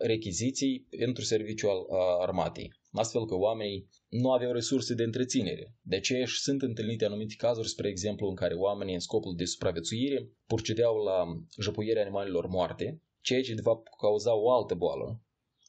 rechiziții 0.00 0.86
pentru 0.98 1.24
serviciul 1.24 1.70
al 1.70 2.20
armatei 2.20 2.72
astfel 2.92 3.26
că 3.26 3.34
oamenii 3.34 3.88
nu 4.08 4.32
aveau 4.32 4.52
resurse 4.52 4.94
de 4.94 5.02
întreținere. 5.02 5.76
De 5.82 5.96
aceea 5.96 6.24
și 6.24 6.40
sunt 6.40 6.62
întâlnite 6.62 7.04
anumite 7.04 7.34
cazuri, 7.36 7.68
spre 7.68 7.88
exemplu, 7.88 8.28
în 8.28 8.34
care 8.34 8.54
oamenii 8.54 8.94
în 8.94 9.00
scopul 9.00 9.34
de 9.36 9.44
supraviețuire 9.44 10.30
procedeau 10.46 10.96
la 10.96 11.24
jăpuirea 11.60 12.02
animalelor 12.02 12.46
moarte, 12.46 13.02
ceea 13.20 13.42
ce 13.42 13.54
de 13.54 13.60
fapt 13.60 13.88
cauza 14.00 14.34
o 14.34 14.50
altă 14.50 14.74
boală 14.74 15.20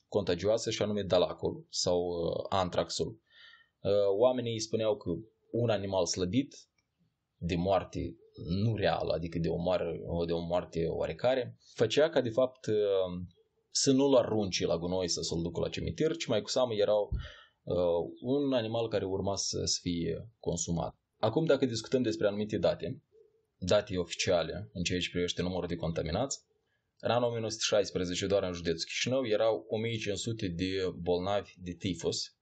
contagioasă 0.08 0.70
și 0.70 0.82
anume 0.82 1.02
dalacul 1.02 1.66
sau 1.70 2.08
uh, 2.08 2.46
antraxul. 2.50 3.22
Uh, 3.82 3.92
oamenii 4.18 4.60
spuneau 4.60 4.98
că 4.98 5.10
un 5.52 5.70
animal 5.70 6.06
slăbit 6.06 6.56
de 7.38 7.56
moarte 7.56 8.16
nu 8.64 8.76
reală, 8.76 9.14
adică 9.14 9.40
de 9.40 9.48
o, 9.48 9.56
moare, 9.56 10.02
de 10.26 10.34
o 10.34 10.40
moarte 10.40 10.86
oarecare, 10.88 11.58
făcea 11.74 12.10
ca 12.10 12.22
de 12.22 12.30
fapt 12.30 12.66
uh, 12.66 13.22
să 13.76 13.92
nu-l 13.92 14.16
arunce 14.16 14.66
la 14.66 14.78
gunoi 14.78 15.08
să 15.10 15.22
se-l 15.22 15.42
ducă 15.42 15.60
la 15.60 15.70
cimitir, 15.70 16.16
ci 16.16 16.26
mai 16.26 16.42
cu 16.42 16.50
seamă 16.50 16.74
erau 16.74 17.10
uh, 17.64 17.76
un 18.22 18.54
animal 18.54 18.88
care 18.88 19.06
urma 19.06 19.36
să, 19.36 19.62
să 19.66 19.80
fie 19.82 20.30
consumat. 20.40 20.96
Acum, 21.18 21.46
dacă 21.46 21.66
discutăm 21.66 22.02
despre 22.02 22.28
anumite 22.28 22.58
date, 22.58 23.02
date 23.58 23.98
oficiale 23.98 24.70
în 24.74 24.84
ceea 24.84 25.00
ce 25.00 25.10
privește 25.10 25.42
numărul 25.42 25.68
de 25.68 25.76
contaminați, 25.76 26.40
în 27.00 27.12
anul 27.12 27.28
1916, 27.28 28.28
doar 28.28 28.44
în 28.44 28.54
județul 28.54 28.86
Chișinău, 28.86 29.26
erau 29.28 29.66
1500 29.70 30.48
de 30.48 30.94
bolnavi 31.02 31.54
de 31.58 31.72
tifus 31.72 32.36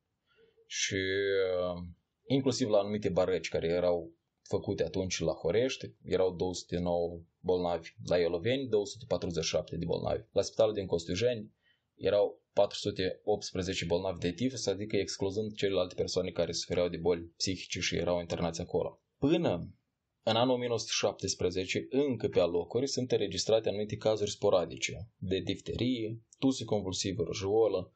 și 0.67 0.93
uh, 0.93 1.83
inclusiv 2.27 2.69
la 2.69 2.77
anumite 2.77 3.09
barăci 3.09 3.49
care 3.49 3.67
erau 3.67 4.13
făcute 4.41 4.83
atunci 4.83 5.19
la 5.19 5.31
Horești, 5.31 5.93
erau 6.03 6.35
209 6.35 7.21
bolnavi 7.41 7.89
la 8.05 8.17
Ioloveni, 8.17 8.67
247 8.67 9.77
de 9.77 9.85
bolnavi. 9.85 10.23
La 10.31 10.41
spitalul 10.41 10.73
din 10.73 10.85
Costujeni 10.85 11.51
erau 11.95 12.41
418 12.53 13.85
bolnavi 13.85 14.19
de 14.19 14.31
tifus, 14.31 14.65
adică 14.65 14.95
excluzând 14.95 15.55
celelalte 15.55 15.95
persoane 15.95 16.31
care 16.31 16.51
sufereau 16.51 16.89
de 16.89 16.97
boli 16.97 17.33
psihice 17.37 17.79
și 17.79 17.95
erau 17.95 18.19
internați 18.19 18.61
acolo. 18.61 19.01
Până 19.17 19.75
în 20.23 20.35
anul 20.35 20.53
1917, 20.53 21.87
încă 21.89 22.27
pe 22.27 22.39
alocuri 22.39 22.87
sunt 22.87 23.11
înregistrate 23.11 23.69
anumite 23.69 23.95
cazuri 23.95 24.31
sporadice 24.31 25.09
de 25.17 25.39
difterie, 25.39 26.21
tuse 26.39 26.63
convulsivă, 26.63 27.23
rujolă, 27.23 27.93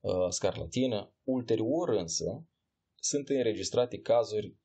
uh, 0.00 0.12
scarlatină. 0.28 1.14
Ulterior 1.22 1.88
însă 1.88 2.46
sunt 2.94 3.28
înregistrate 3.28 3.98
cazuri 3.98 4.56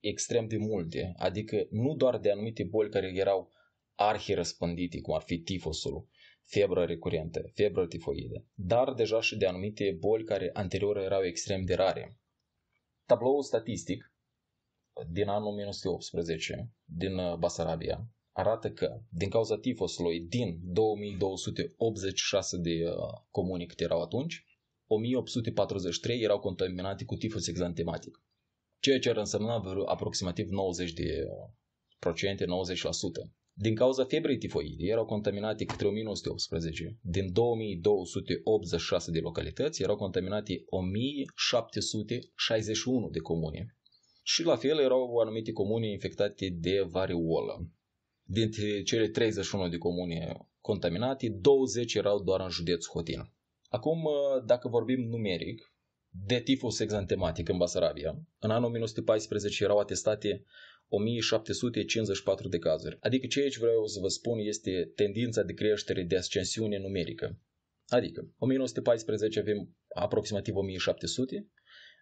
extrem 0.00 0.46
de 0.46 0.56
multe, 0.56 1.12
adică 1.16 1.66
nu 1.70 1.94
doar 1.94 2.18
de 2.18 2.30
anumite 2.30 2.64
boli 2.64 2.90
care 2.90 3.12
erau 3.14 3.52
arhi 4.00 4.34
răspândite, 4.34 5.00
cum 5.00 5.14
ar 5.14 5.22
fi 5.22 5.38
tifosul, 5.38 6.08
febră 6.44 6.84
recurentă, 6.84 7.50
febră 7.54 7.86
tifoidă, 7.86 8.44
dar 8.54 8.92
deja 8.92 9.20
și 9.20 9.36
de 9.36 9.46
anumite 9.46 9.96
boli 9.98 10.24
care 10.24 10.50
anterior 10.52 10.96
erau 10.96 11.24
extrem 11.24 11.64
de 11.64 11.74
rare. 11.74 12.18
Tabloul 13.06 13.42
statistic 13.42 14.12
din 15.10 15.28
anul 15.28 15.48
1918 15.48 16.72
din 16.84 17.18
uh, 17.18 17.36
Basarabia 17.36 18.08
arată 18.32 18.70
că 18.70 19.00
din 19.08 19.28
cauza 19.28 19.58
tifosului 19.58 20.20
din 20.20 20.58
2286 20.62 22.56
de 22.56 22.84
uh, 22.84 22.94
comuni 23.30 23.66
câte 23.66 23.84
erau 23.84 24.02
atunci, 24.02 24.44
1843 24.86 26.20
erau 26.20 26.38
contaminate 26.38 27.04
cu 27.04 27.14
tifus 27.14 27.46
exantematic, 27.46 28.22
ceea 28.80 28.98
ce 28.98 29.10
ar 29.10 29.16
însemna 29.16 29.62
aproximativ 29.86 30.48
90 30.48 30.92
de 30.92 31.24
uh, 31.24 31.50
procente, 31.98 32.44
90%. 32.44 32.48
Din 33.60 33.74
cauza 33.74 34.04
febrei 34.04 34.38
tifoide 34.38 34.86
erau 34.86 35.04
contaminate 35.04 35.64
către 35.64 35.86
1918. 35.86 36.98
Din 37.02 37.32
2286 37.32 39.10
de 39.10 39.18
localități 39.18 39.82
erau 39.82 39.96
contaminate 39.96 40.64
1761 40.66 43.08
de 43.08 43.18
comune. 43.18 43.76
Și 44.22 44.44
la 44.44 44.56
fel 44.56 44.78
erau 44.78 45.16
anumite 45.16 45.52
comune 45.52 45.90
infectate 45.90 46.56
de 46.60 46.80
variolă. 46.80 47.70
Dintre 48.22 48.82
cele 48.82 49.08
31 49.08 49.68
de 49.68 49.76
comune 49.76 50.36
contaminate, 50.60 51.28
20 51.28 51.94
erau 51.94 52.22
doar 52.22 52.40
în 52.40 52.50
județul 52.50 52.92
Hotin. 52.92 53.32
Acum, 53.68 54.08
dacă 54.46 54.68
vorbim 54.68 55.00
numeric, 55.00 55.72
de 56.10 56.40
tifus 56.40 56.78
exantematic 56.78 57.48
în 57.48 57.56
Basarabia, 57.56 58.18
în 58.38 58.50
anul 58.50 58.66
1914 58.66 59.64
erau 59.64 59.78
atestate 59.78 60.44
1754 60.88 62.48
de 62.48 62.58
cazuri. 62.58 62.96
Adică 63.00 63.26
ceea 63.26 63.48
ce 63.48 63.58
vreau 63.58 63.86
să 63.86 63.98
vă 64.00 64.08
spun 64.08 64.38
este 64.38 64.92
tendința 64.94 65.42
de 65.42 65.52
creștere 65.52 66.02
de 66.02 66.16
ascensiune 66.16 66.78
numerică. 66.78 67.40
Adică, 67.88 68.34
1914 68.38 69.38
avem 69.38 69.76
aproximativ 69.94 70.54
1700, 70.54 71.48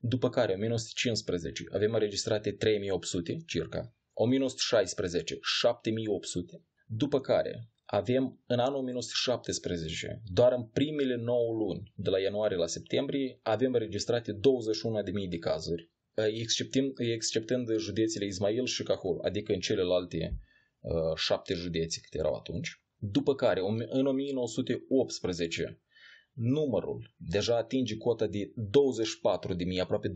după 0.01 0.29
care, 0.31 0.53
în 0.53 0.59
1915, 0.59 1.65
avem 1.73 1.93
înregistrate 1.93 2.53
3800, 2.53 3.37
circa, 3.47 3.95
1916, 4.13 5.39
7800, 5.41 6.63
după 6.87 7.21
care 7.21 7.71
avem 7.85 8.43
în 8.47 8.59
anul 8.59 8.79
1917, 8.79 10.23
doar 10.25 10.53
în 10.53 10.65
primele 10.65 11.17
9 11.17 11.53
luni, 11.53 11.93
de 11.95 12.11
la 12.11 12.19
ianuarie 12.19 12.57
la 12.57 12.67
septembrie, 12.67 13.39
avem 13.43 13.73
înregistrate 13.73 14.33
21.000 14.33 14.39
de 15.29 15.39
cazuri, 15.39 15.91
exceptând, 16.25 16.93
exceptând 16.99 17.79
județele 17.79 18.25
Ismail 18.25 18.67
și 18.67 18.83
Cahul, 18.83 19.21
adică 19.23 19.53
în 19.53 19.61
celelalte 19.61 20.39
uh, 20.81 21.17
șapte 21.17 21.55
județe 21.55 22.01
câte 22.01 22.19
erau 22.19 22.35
atunci. 22.35 22.81
După 22.99 23.35
care, 23.35 23.61
în 23.91 24.07
1918, 24.07 25.81
numărul 26.33 27.15
deja 27.17 27.57
atinge 27.57 27.97
cota 27.97 28.27
de 28.27 28.53
24.000, 29.75 29.81
aproape 29.81 30.09
25.000 30.09 30.15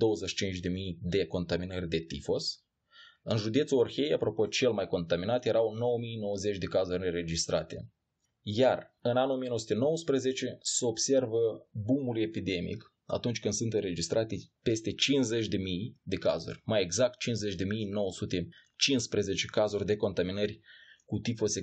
de 1.00 1.26
contaminări 1.26 1.88
de 1.88 1.98
tifos. 1.98 2.64
În 3.22 3.36
județul 3.36 3.78
Orhei, 3.78 4.12
apropo, 4.12 4.46
cel 4.46 4.72
mai 4.72 4.86
contaminat, 4.86 5.46
erau 5.46 5.74
9.090 6.54 6.58
de 6.58 6.66
cazuri 6.66 7.06
înregistrate. 7.06 7.90
Iar 8.42 8.96
în 9.00 9.16
anul 9.16 9.34
1919 9.34 10.58
se 10.60 10.84
observă 10.84 11.68
boomul 11.70 12.18
epidemic 12.18 12.94
atunci 13.10 13.40
când 13.40 13.54
sunt 13.54 13.72
înregistrate 13.72 14.36
peste 14.62 14.90
50.000 14.90 14.94
de 16.02 16.16
cazuri, 16.16 16.62
mai 16.64 16.82
exact 16.82 17.22
50.915 17.22 17.26
cazuri 19.50 19.86
de 19.86 19.96
contaminări 19.96 20.60
cu 21.04 21.18
tifos 21.18 21.54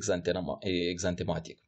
exantematic. 0.89 1.59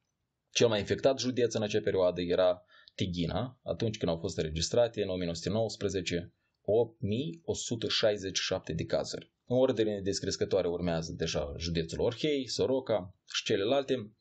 Cel 0.51 0.67
mai 0.67 0.79
infectat 0.79 1.19
județ 1.19 1.53
în 1.53 1.61
acea 1.61 1.81
perioadă 1.81 2.21
era 2.21 2.63
Tighina, 2.95 3.59
atunci 3.63 3.97
când 3.97 4.11
au 4.11 4.17
fost 4.17 4.37
înregistrate 4.37 5.01
în 5.01 5.09
1919 5.09 6.33
8167 6.61 8.73
de 8.73 8.85
cazuri. 8.85 9.33
În 9.45 9.57
ordine 9.57 10.01
descrescătoare 10.01 10.67
urmează 10.67 11.11
deja 11.11 11.53
județul 11.57 11.99
Orhei, 11.99 12.47
Soroca 12.47 13.15
și 13.33 13.43
celelalte, 13.43 14.11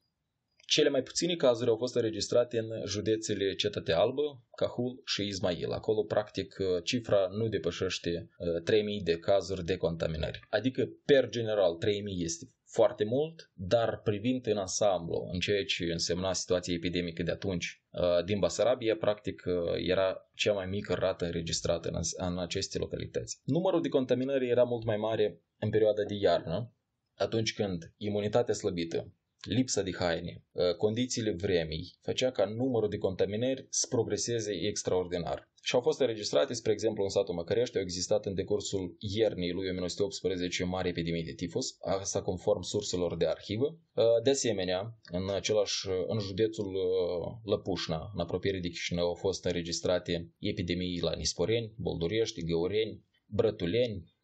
cele 0.68 0.88
mai 0.88 1.02
puține 1.02 1.34
cazuri 1.34 1.70
au 1.70 1.76
fost 1.76 1.94
înregistrate 1.94 2.58
în 2.58 2.82
județele 2.87 3.54
Cetate 3.54 3.92
Albă, 3.92 4.42
Cahul 4.56 5.02
și 5.04 5.26
Ismail. 5.26 5.70
Acolo, 5.70 6.02
practic, 6.02 6.56
cifra 6.84 7.28
nu 7.30 7.48
depășește 7.48 8.28
3000 8.64 8.96
uh, 8.96 9.02
de 9.02 9.18
cazuri 9.18 9.64
de 9.64 9.76
contaminări. 9.76 10.40
Adică, 10.48 10.88
per 11.04 11.28
general, 11.28 11.75
3000 11.75 12.25
este 12.25 12.46
foarte 12.64 13.04
mult, 13.04 13.50
dar 13.54 14.00
privind 14.00 14.46
în 14.46 14.56
ansamblu, 14.56 15.28
în 15.32 15.38
ceea 15.38 15.64
ce 15.64 15.84
însemna 15.84 16.32
situația 16.32 16.75
epidemică 16.75 17.22
de 17.22 17.30
atunci, 17.30 17.82
uh, 17.90 18.25
din 18.25 18.38
Basarabia, 18.38 18.96
practic, 18.96 19.42
uh, 19.46 19.54
era 19.76 20.30
cea 20.34 20.52
mai 20.52 20.66
mică 20.66 20.94
rată 20.94 21.25
înregistrată 21.25 21.88
în, 21.88 22.00
în 22.28 22.38
aceste 22.38 22.78
localități. 22.78 23.40
Numărul 23.44 23.82
de 23.82 23.88
contaminări 23.88 24.48
era 24.48 24.62
mult 24.62 24.84
mai 24.84 24.96
mare 24.96 25.40
în 25.58 25.70
perioada 25.70 26.02
de 26.02 26.14
iarnă, 26.14 26.72
atunci 27.14 27.54
când 27.54 27.92
imunitatea 27.96 28.54
slăbită, 28.54 29.12
lipsa 29.45 29.83
de 29.83 29.90
haine, 29.99 30.45
ă, 30.57 30.75
condițiile 30.75 31.30
vremii, 31.30 31.95
făcea 32.02 32.30
ca 32.30 32.45
numărul 32.45 32.88
de 32.88 32.99
contaminări 32.99 33.66
să 33.71 33.87
progreseze 33.88 34.52
extraordinar. 34.52 35.50
Și 35.62 35.75
au 35.75 35.80
fost 35.80 36.00
înregistrate, 36.00 36.54
spre 36.54 36.73
exemplu, 36.73 37.02
în 37.02 37.09
satul 37.09 37.35
Măcărești, 37.35 37.76
au 37.76 37.83
existat 37.83 38.26
în 38.26 38.35
decursul 38.35 38.97
iernii 38.99 39.52
lui 39.52 39.68
1918 39.68 40.64
mari 40.64 40.88
epidemii 40.88 41.25
de 41.25 41.33
tifus, 41.33 41.76
asta 41.80 42.23
conform 42.23 42.61
surselor 42.61 43.16
de 43.16 43.26
arhivă. 43.26 43.78
Ă, 43.97 44.21
de 44.23 44.30
asemenea, 44.30 44.99
în 45.12 45.30
același, 45.30 45.88
în 46.07 46.18
județul 46.18 46.76
ă, 46.76 47.40
Lăpușna, 47.45 48.11
în 48.14 48.21
apropiere 48.21 48.59
de 48.59 48.68
Chișinău, 48.68 49.07
au 49.07 49.14
fost 49.14 49.45
înregistrate 49.45 50.33
epidemii 50.38 51.00
la 51.00 51.14
Nisporeni, 51.14 51.73
Boldurești, 51.76 52.45
Găureni, 52.45 53.04
Brătuleni, 53.26 54.16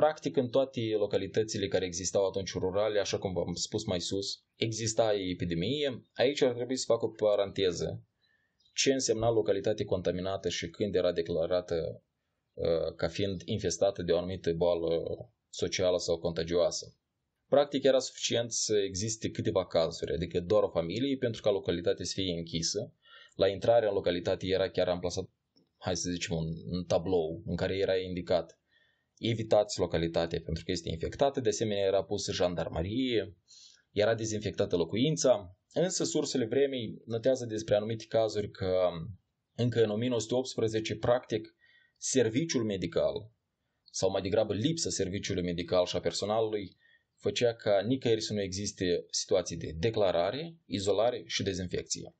Practic, 0.00 0.36
în 0.36 0.48
toate 0.48 0.80
localitățile 0.98 1.68
care 1.68 1.84
existau 1.84 2.26
atunci 2.26 2.52
rurale, 2.52 3.00
așa 3.00 3.18
cum 3.18 3.32
v-am 3.32 3.54
spus 3.54 3.84
mai 3.84 4.00
sus, 4.00 4.42
exista 4.54 5.12
epidemie. 5.14 6.06
Aici 6.14 6.40
ar 6.40 6.52
trebui 6.52 6.76
să 6.76 6.84
fac 6.86 7.02
o 7.02 7.08
paranteză. 7.08 8.04
Ce 8.74 8.92
însemna 8.92 9.30
localitate 9.30 9.84
contaminată 9.84 10.48
și 10.48 10.70
când 10.70 10.94
era 10.94 11.12
declarată 11.12 12.02
uh, 12.52 12.94
ca 12.96 13.08
fiind 13.08 13.42
infestată 13.44 14.02
de 14.02 14.12
o 14.12 14.16
anumită 14.16 14.52
boală 14.52 14.88
socială 15.48 15.98
sau 15.98 16.18
contagioasă. 16.18 16.96
Practic 17.48 17.84
era 17.84 17.98
suficient 17.98 18.52
să 18.52 18.76
existe 18.76 19.30
câteva 19.30 19.66
cazuri, 19.66 20.12
adică 20.12 20.40
doar 20.40 20.62
o 20.62 20.68
familie, 20.68 21.16
pentru 21.16 21.42
ca 21.42 21.50
localitatea 21.50 22.04
să 22.04 22.12
fie 22.14 22.32
închisă. 22.32 22.94
La 23.34 23.48
intrarea 23.48 23.88
în 23.88 23.94
localitate 23.94 24.46
era 24.46 24.70
chiar 24.70 24.88
amplasat, 24.88 25.30
hai 25.76 25.96
să 25.96 26.10
zicem, 26.10 26.36
un, 26.36 26.46
un 26.70 26.84
tablou 26.84 27.42
în 27.46 27.56
care 27.56 27.76
era 27.76 27.96
indicat 27.96 28.59
evitați 29.20 29.78
localitatea 29.78 30.40
pentru 30.44 30.64
că 30.64 30.70
este 30.70 30.88
infectată, 30.88 31.40
de 31.40 31.48
asemenea 31.48 31.86
era 31.86 32.04
pusă 32.04 32.32
jandarmarie, 32.32 33.36
era 33.90 34.14
dezinfectată 34.14 34.76
locuința, 34.76 35.56
însă 35.72 36.04
sursele 36.04 36.44
vremii 36.44 37.02
notează 37.04 37.46
despre 37.46 37.74
anumite 37.74 38.04
cazuri 38.08 38.50
că 38.50 38.88
încă 39.54 39.82
în 39.82 39.90
1918, 39.90 40.96
practic, 40.96 41.54
serviciul 41.96 42.64
medical, 42.64 43.32
sau 43.90 44.10
mai 44.10 44.22
degrabă 44.22 44.54
lipsa 44.54 44.90
serviciului 44.90 45.42
medical 45.42 45.86
și 45.86 45.96
a 45.96 46.00
personalului, 46.00 46.76
făcea 47.16 47.54
ca 47.54 47.80
nicăieri 47.80 48.20
să 48.20 48.32
nu 48.32 48.40
existe 48.40 49.04
situații 49.10 49.56
de 49.56 49.74
declarare, 49.78 50.56
izolare 50.66 51.22
și 51.26 51.42
dezinfecție. 51.42 52.14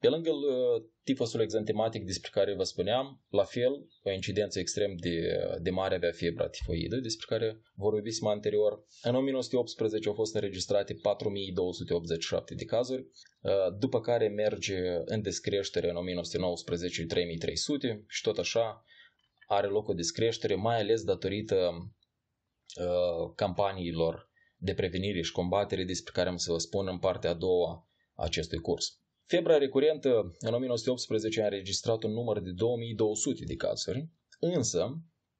Pe 0.00 0.08
lângă 0.08 0.30
uh, 0.30 0.82
tifosul 1.02 1.40
exantematic 1.40 2.04
despre 2.04 2.30
care 2.32 2.54
vă 2.54 2.62
spuneam, 2.62 3.24
la 3.28 3.44
fel, 3.44 3.72
o 4.02 4.10
incidență 4.10 4.58
extrem 4.58 4.96
de, 4.96 5.38
de 5.60 5.70
mare 5.70 5.94
avea 5.94 6.12
febra 6.12 6.48
tifoidă, 6.48 6.96
despre 6.96 7.26
care 7.28 7.62
vorbisem 7.74 8.26
anterior. 8.26 8.84
În 9.02 9.14
1918 9.14 10.08
au 10.08 10.14
fost 10.14 10.34
înregistrate 10.34 10.94
4287 10.94 12.54
de 12.54 12.64
cazuri, 12.64 13.06
uh, 13.40 13.52
după 13.78 14.00
care 14.00 14.28
merge 14.28 14.78
în 15.04 15.22
descreștere 15.22 15.90
în 15.90 15.96
1919 15.96 17.06
3300 17.06 18.04
și 18.08 18.22
tot 18.22 18.38
așa 18.38 18.84
are 19.46 19.66
loc 19.66 19.88
o 19.88 19.92
descreștere, 19.92 20.54
mai 20.54 20.80
ales 20.80 21.02
datorită 21.02 21.56
uh, 22.80 23.32
campaniilor 23.34 24.30
de 24.56 24.74
prevenire 24.74 25.20
și 25.22 25.32
combatere 25.32 25.84
despre 25.84 26.12
care 26.14 26.28
am 26.28 26.36
să 26.36 26.52
vă 26.52 26.58
spun 26.58 26.88
în 26.88 26.98
partea 26.98 27.30
a 27.30 27.34
doua 27.34 27.88
a 28.14 28.24
acestui 28.24 28.58
curs. 28.58 29.00
Febra 29.28 29.58
recurentă 29.58 30.36
în 30.38 30.54
1918 30.54 31.40
a 31.40 31.44
înregistrat 31.44 32.02
un 32.02 32.12
număr 32.12 32.40
de 32.40 32.50
2200 32.50 33.44
de 33.44 33.54
cazuri, 33.54 34.08
însă 34.40 34.80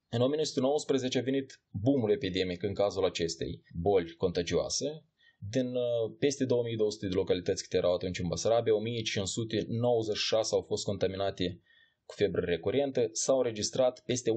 în 0.09 0.21
1919 0.21 1.19
a 1.19 1.23
venit 1.23 1.61
boomul 1.71 2.11
epidemic 2.11 2.63
în 2.63 2.75
cazul 2.75 3.05
acestei 3.05 3.63
boli 3.75 4.15
contagioase. 4.15 5.05
Din 5.51 5.67
uh, 5.67 6.17
peste 6.19 6.45
2200 6.45 7.09
de 7.09 7.15
localități 7.15 7.69
care 7.69 7.83
erau 7.83 7.95
atunci 7.95 8.19
în 8.19 8.29
Basarabia, 8.29 8.75
1596 8.75 10.55
au 10.55 10.63
fost 10.63 10.85
contaminate 10.85 11.61
cu 12.05 12.15
febră 12.15 12.41
recurentă, 12.41 13.09
s-au 13.13 13.39
înregistrat 13.39 14.03
peste 14.05 14.31
11.000 14.31 14.37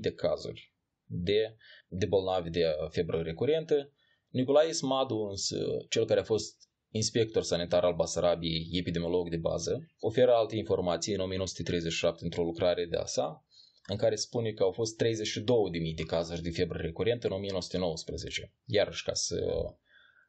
de 0.00 0.12
cazuri 0.12 0.74
de, 1.04 1.56
de 1.88 2.06
bolnavi 2.06 2.50
de 2.50 2.64
febră 2.90 3.20
recurentă. 3.20 3.92
Nicolae 4.28 4.72
Smadu, 4.72 5.16
însă, 5.16 5.56
cel 5.88 6.04
care 6.04 6.20
a 6.20 6.24
fost 6.24 6.72
inspector 6.96 7.42
sanitar 7.42 7.84
al 7.84 7.94
Basarabiei, 7.94 8.68
epidemiolog 8.72 9.28
de 9.28 9.36
bază, 9.36 9.90
oferă 10.00 10.32
alte 10.32 10.56
informații 10.56 11.14
în 11.14 11.20
1937 11.20 12.24
într-o 12.24 12.42
lucrare 12.42 12.86
de 12.86 12.96
asa, 12.96 13.46
în 13.86 13.96
care 13.96 14.14
spune 14.14 14.50
că 14.52 14.62
au 14.62 14.72
fost 14.72 15.02
32.000 15.02 15.94
de 15.96 16.02
cazuri 16.02 16.42
de 16.42 16.50
febră 16.50 16.78
recurentă 16.78 17.26
în 17.26 17.32
1919. 17.32 18.52
Iarăși, 18.64 19.04
ca 19.04 19.14
să, 19.14 19.36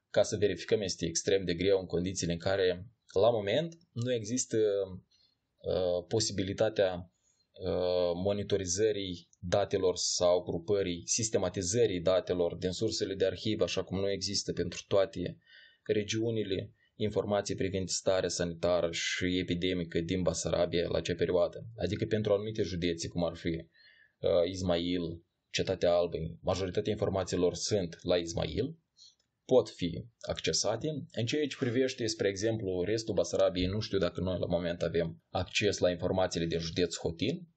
ca 0.10 0.24
să 0.24 0.38
verificăm, 0.38 0.82
este 0.82 1.06
extrem 1.06 1.44
de 1.44 1.54
greu 1.54 1.80
în 1.80 1.86
condițiile 1.86 2.34
în 2.34 2.40
care, 2.40 2.88
la 3.14 3.30
moment, 3.30 3.78
nu 3.92 4.14
există 4.14 4.58
uh, 4.58 6.06
posibilitatea 6.08 7.12
uh, 7.54 8.12
monitorizării 8.14 9.30
datelor 9.40 9.96
sau 9.96 10.44
grupării, 10.44 11.02
sistematizării 11.06 12.02
datelor 12.02 12.56
din 12.56 12.72
sursele 12.72 13.14
de 13.14 13.26
arhivă, 13.26 13.64
așa 13.64 13.84
cum 13.84 14.00
nu 14.00 14.10
există 14.10 14.54
pentru 14.54 14.84
toate 14.88 15.38
regiunile 15.86 16.74
informații 16.96 17.56
privind 17.56 17.90
starea 17.90 18.30
sanitară 18.30 18.92
și 18.92 19.38
epidemică 19.38 20.00
din 20.00 20.22
Basarabia 20.22 20.88
la 20.88 20.98
acea 20.98 21.16
perioadă. 21.16 21.66
Adică 21.78 22.06
pentru 22.06 22.34
anumite 22.34 22.62
județe, 22.62 23.08
cum 23.08 23.24
ar 23.24 23.36
fi 23.36 23.48
uh, 23.48 24.50
Ismail, 24.50 25.24
Cetatea 25.50 25.94
Albă, 25.94 26.18
majoritatea 26.42 26.92
informațiilor 26.92 27.54
sunt 27.54 27.98
la 28.02 28.16
Ismail, 28.18 28.78
pot 29.46 29.70
fi 29.70 30.06
accesate. 30.22 30.88
În 31.12 31.26
ceea 31.26 31.48
ce 31.48 31.56
privește, 31.60 32.06
spre 32.06 32.28
exemplu, 32.28 32.84
restul 32.84 33.14
Basarabiei, 33.14 33.68
nu 33.68 33.80
știu 33.80 33.98
dacă 33.98 34.22
noi 34.22 34.40
la 34.40 34.46
moment 34.46 34.82
avem 34.82 35.24
acces 35.30 35.78
la 35.78 35.90
informațiile 35.90 36.46
de 36.46 36.58
județ 36.58 36.98
Hotin. 36.98 37.48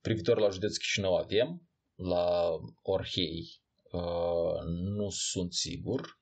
Privitor 0.00 0.38
la 0.38 0.48
județ 0.50 0.76
Chișinău 0.76 1.14
avem, 1.14 1.68
la 1.94 2.50
Orhei 2.82 3.62
uh, 3.92 4.62
nu 4.66 5.08
sunt 5.10 5.52
sigur. 5.52 6.20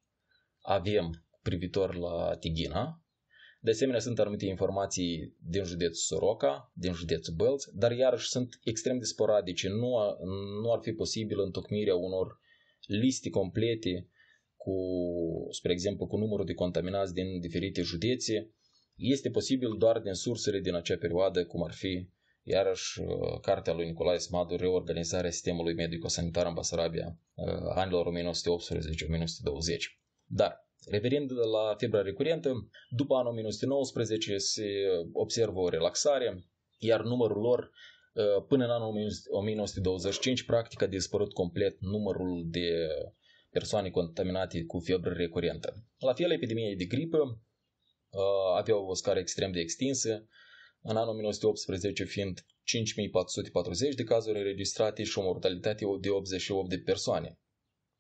Avem 0.61 1.26
privitor 1.49 1.95
la 1.95 2.37
Tighina. 2.41 3.01
De 3.61 3.71
asemenea, 3.71 4.01
sunt 4.01 4.19
anumite 4.19 4.47
informații 4.47 5.37
din 5.53 5.65
județul 5.65 6.03
Soroca, 6.09 6.73
din 6.75 6.93
județul 6.93 7.35
Bălț, 7.35 7.65
dar 7.73 7.93
iarăși 7.93 8.29
sunt 8.29 8.59
extrem 8.63 8.99
de 8.99 9.05
sporadice. 9.05 9.69
Nu, 9.69 9.97
a, 9.97 10.17
nu 10.63 10.73
ar 10.73 10.81
fi 10.83 10.93
posibil 10.93 11.41
întocmirea 11.41 11.95
unor 11.95 12.39
liste 12.87 13.31
complete 13.31 14.09
cu, 14.57 14.77
spre 15.51 15.73
exemplu, 15.73 16.07
cu 16.07 16.17
numărul 16.17 16.45
de 16.45 16.55
contaminați 16.55 17.15
din 17.15 17.41
diferite 17.41 17.83
județe. 17.83 18.51
Este 18.97 19.31
posibil 19.31 19.71
doar 19.79 19.99
din 19.99 20.13
sursele 20.13 20.61
din 20.61 20.75
acea 20.75 20.97
perioadă, 20.97 21.47
cum 21.47 21.63
ar 21.63 21.73
fi 21.73 22.09
iarăși 22.43 23.01
uh, 23.01 23.41
cartea 23.41 23.73
lui 23.73 23.87
Nicolae 23.87 24.19
Smadu, 24.19 24.57
Reorganizarea 24.57 25.31
sistemului 25.31 25.75
medico-sanitar 25.75 26.47
în 26.47 26.55
Basarabia, 26.55 27.19
uh, 27.35 27.47
anilor 27.75 28.07
1918-1920. 28.07 28.11
Dar 30.25 30.66
Revenind 30.91 31.31
la 31.33 31.75
fibra 31.77 32.03
recurentă, 32.03 32.69
după 32.91 33.15
anul 33.15 33.31
1919 33.31 34.37
se 34.37 34.67
observă 35.13 35.59
o 35.59 35.69
relaxare, 35.69 36.45
iar 36.79 37.03
numărul 37.03 37.41
lor 37.43 37.71
uh, 38.15 38.45
până 38.49 38.65
în 38.65 38.71
anul 38.71 38.95
1925 39.31 40.43
practic 40.43 40.83
a 40.83 40.87
dispărut 40.87 41.33
complet 41.33 41.81
numărul 41.81 42.45
de 42.47 42.89
persoane 43.51 43.91
contaminate 43.91 44.65
cu 44.65 44.79
febră 44.79 45.11
recurentă. 45.11 45.85
La 45.99 46.15
fel, 46.15 46.31
epidemia 46.31 46.75
de 46.77 46.85
gripă 46.85 47.19
uh, 47.19 48.21
avea 48.57 48.77
o 48.77 48.95
scară 48.95 49.19
extrem 49.19 49.53
de 49.53 49.61
extinsă, 49.61 50.29
în 50.83 50.97
anul 50.97 51.09
1918 51.09 52.05
fiind 52.05 52.47
5440 52.63 53.95
de 53.95 54.05
cazuri 54.05 54.39
înregistrate 54.39 55.03
și 55.05 55.19
o 55.19 55.23
mortalitate 55.23 55.85
de 56.01 56.11
88 56.11 56.69
de 56.69 56.79
persoane. 56.79 57.39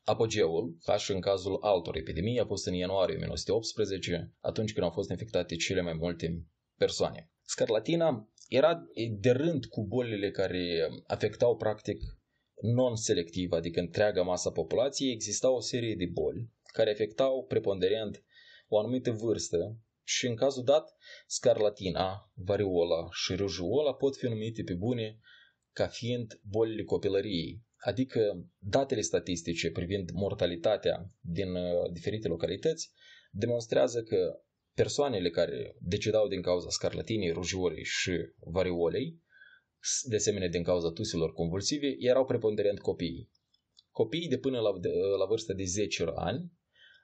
Apogeul, 0.08 0.76
ca 0.84 0.96
și 0.96 1.12
în 1.12 1.20
cazul 1.20 1.58
altor 1.60 1.96
epidemii, 1.96 2.40
a 2.40 2.44
fost 2.44 2.66
în 2.66 2.72
ianuarie 2.72 3.14
1918, 3.14 4.34
atunci 4.40 4.72
când 4.72 4.84
au 4.84 4.92
fost 4.92 5.10
infectate 5.10 5.56
cele 5.56 5.80
mai 5.80 5.92
multe 5.92 6.44
persoane. 6.76 7.30
Scarlatina 7.42 8.28
era 8.48 8.86
de 9.18 9.30
rând 9.30 9.64
cu 9.64 9.86
bolile 9.86 10.30
care 10.30 10.88
afectau 11.06 11.56
practic 11.56 12.00
non-selectiv, 12.60 13.52
adică 13.52 13.80
întreaga 13.80 14.22
masă 14.22 14.50
populației, 14.50 15.12
exista 15.12 15.50
o 15.50 15.60
serie 15.60 15.94
de 15.94 16.06
boli 16.12 16.50
care 16.72 16.90
afectau 16.90 17.44
preponderent 17.44 18.24
o 18.68 18.78
anumită 18.78 19.10
vârstă 19.10 19.78
și 20.02 20.26
în 20.26 20.34
cazul 20.34 20.64
dat, 20.64 20.96
scarlatina, 21.26 22.32
variola 22.34 23.08
și 23.10 23.34
rujola 23.34 23.94
pot 23.94 24.16
fi 24.16 24.26
numite 24.26 24.62
pe 24.62 24.74
bune 24.74 25.18
ca 25.72 25.86
fiind 25.86 26.40
bolile 26.42 26.84
copilăriei, 26.84 27.65
Adică 27.78 28.46
datele 28.58 29.00
statistice 29.00 29.70
privind 29.70 30.10
mortalitatea 30.10 31.10
din 31.20 31.54
uh, 31.54 31.92
diferite 31.92 32.28
localități 32.28 32.90
demonstrează 33.30 34.02
că 34.02 34.40
persoanele 34.74 35.30
care 35.30 35.76
decedau 35.80 36.28
din 36.28 36.42
cauza 36.42 36.68
scarlatinii, 36.68 37.30
rujiolei 37.30 37.84
și 37.84 38.12
variolei, 38.38 39.20
de 40.08 40.16
asemenea 40.16 40.48
din 40.48 40.62
cauza 40.62 40.90
tusilor 40.90 41.32
convulsive, 41.32 41.94
erau 41.98 42.24
preponderent 42.24 42.80
copiii. 42.80 43.30
Copiii 43.90 44.28
de 44.28 44.38
până 44.38 44.60
la, 44.60 44.78
de, 44.80 44.88
la 45.18 45.24
vârstă 45.24 45.52
de 45.52 45.64
10 45.64 46.04
ani, 46.14 46.52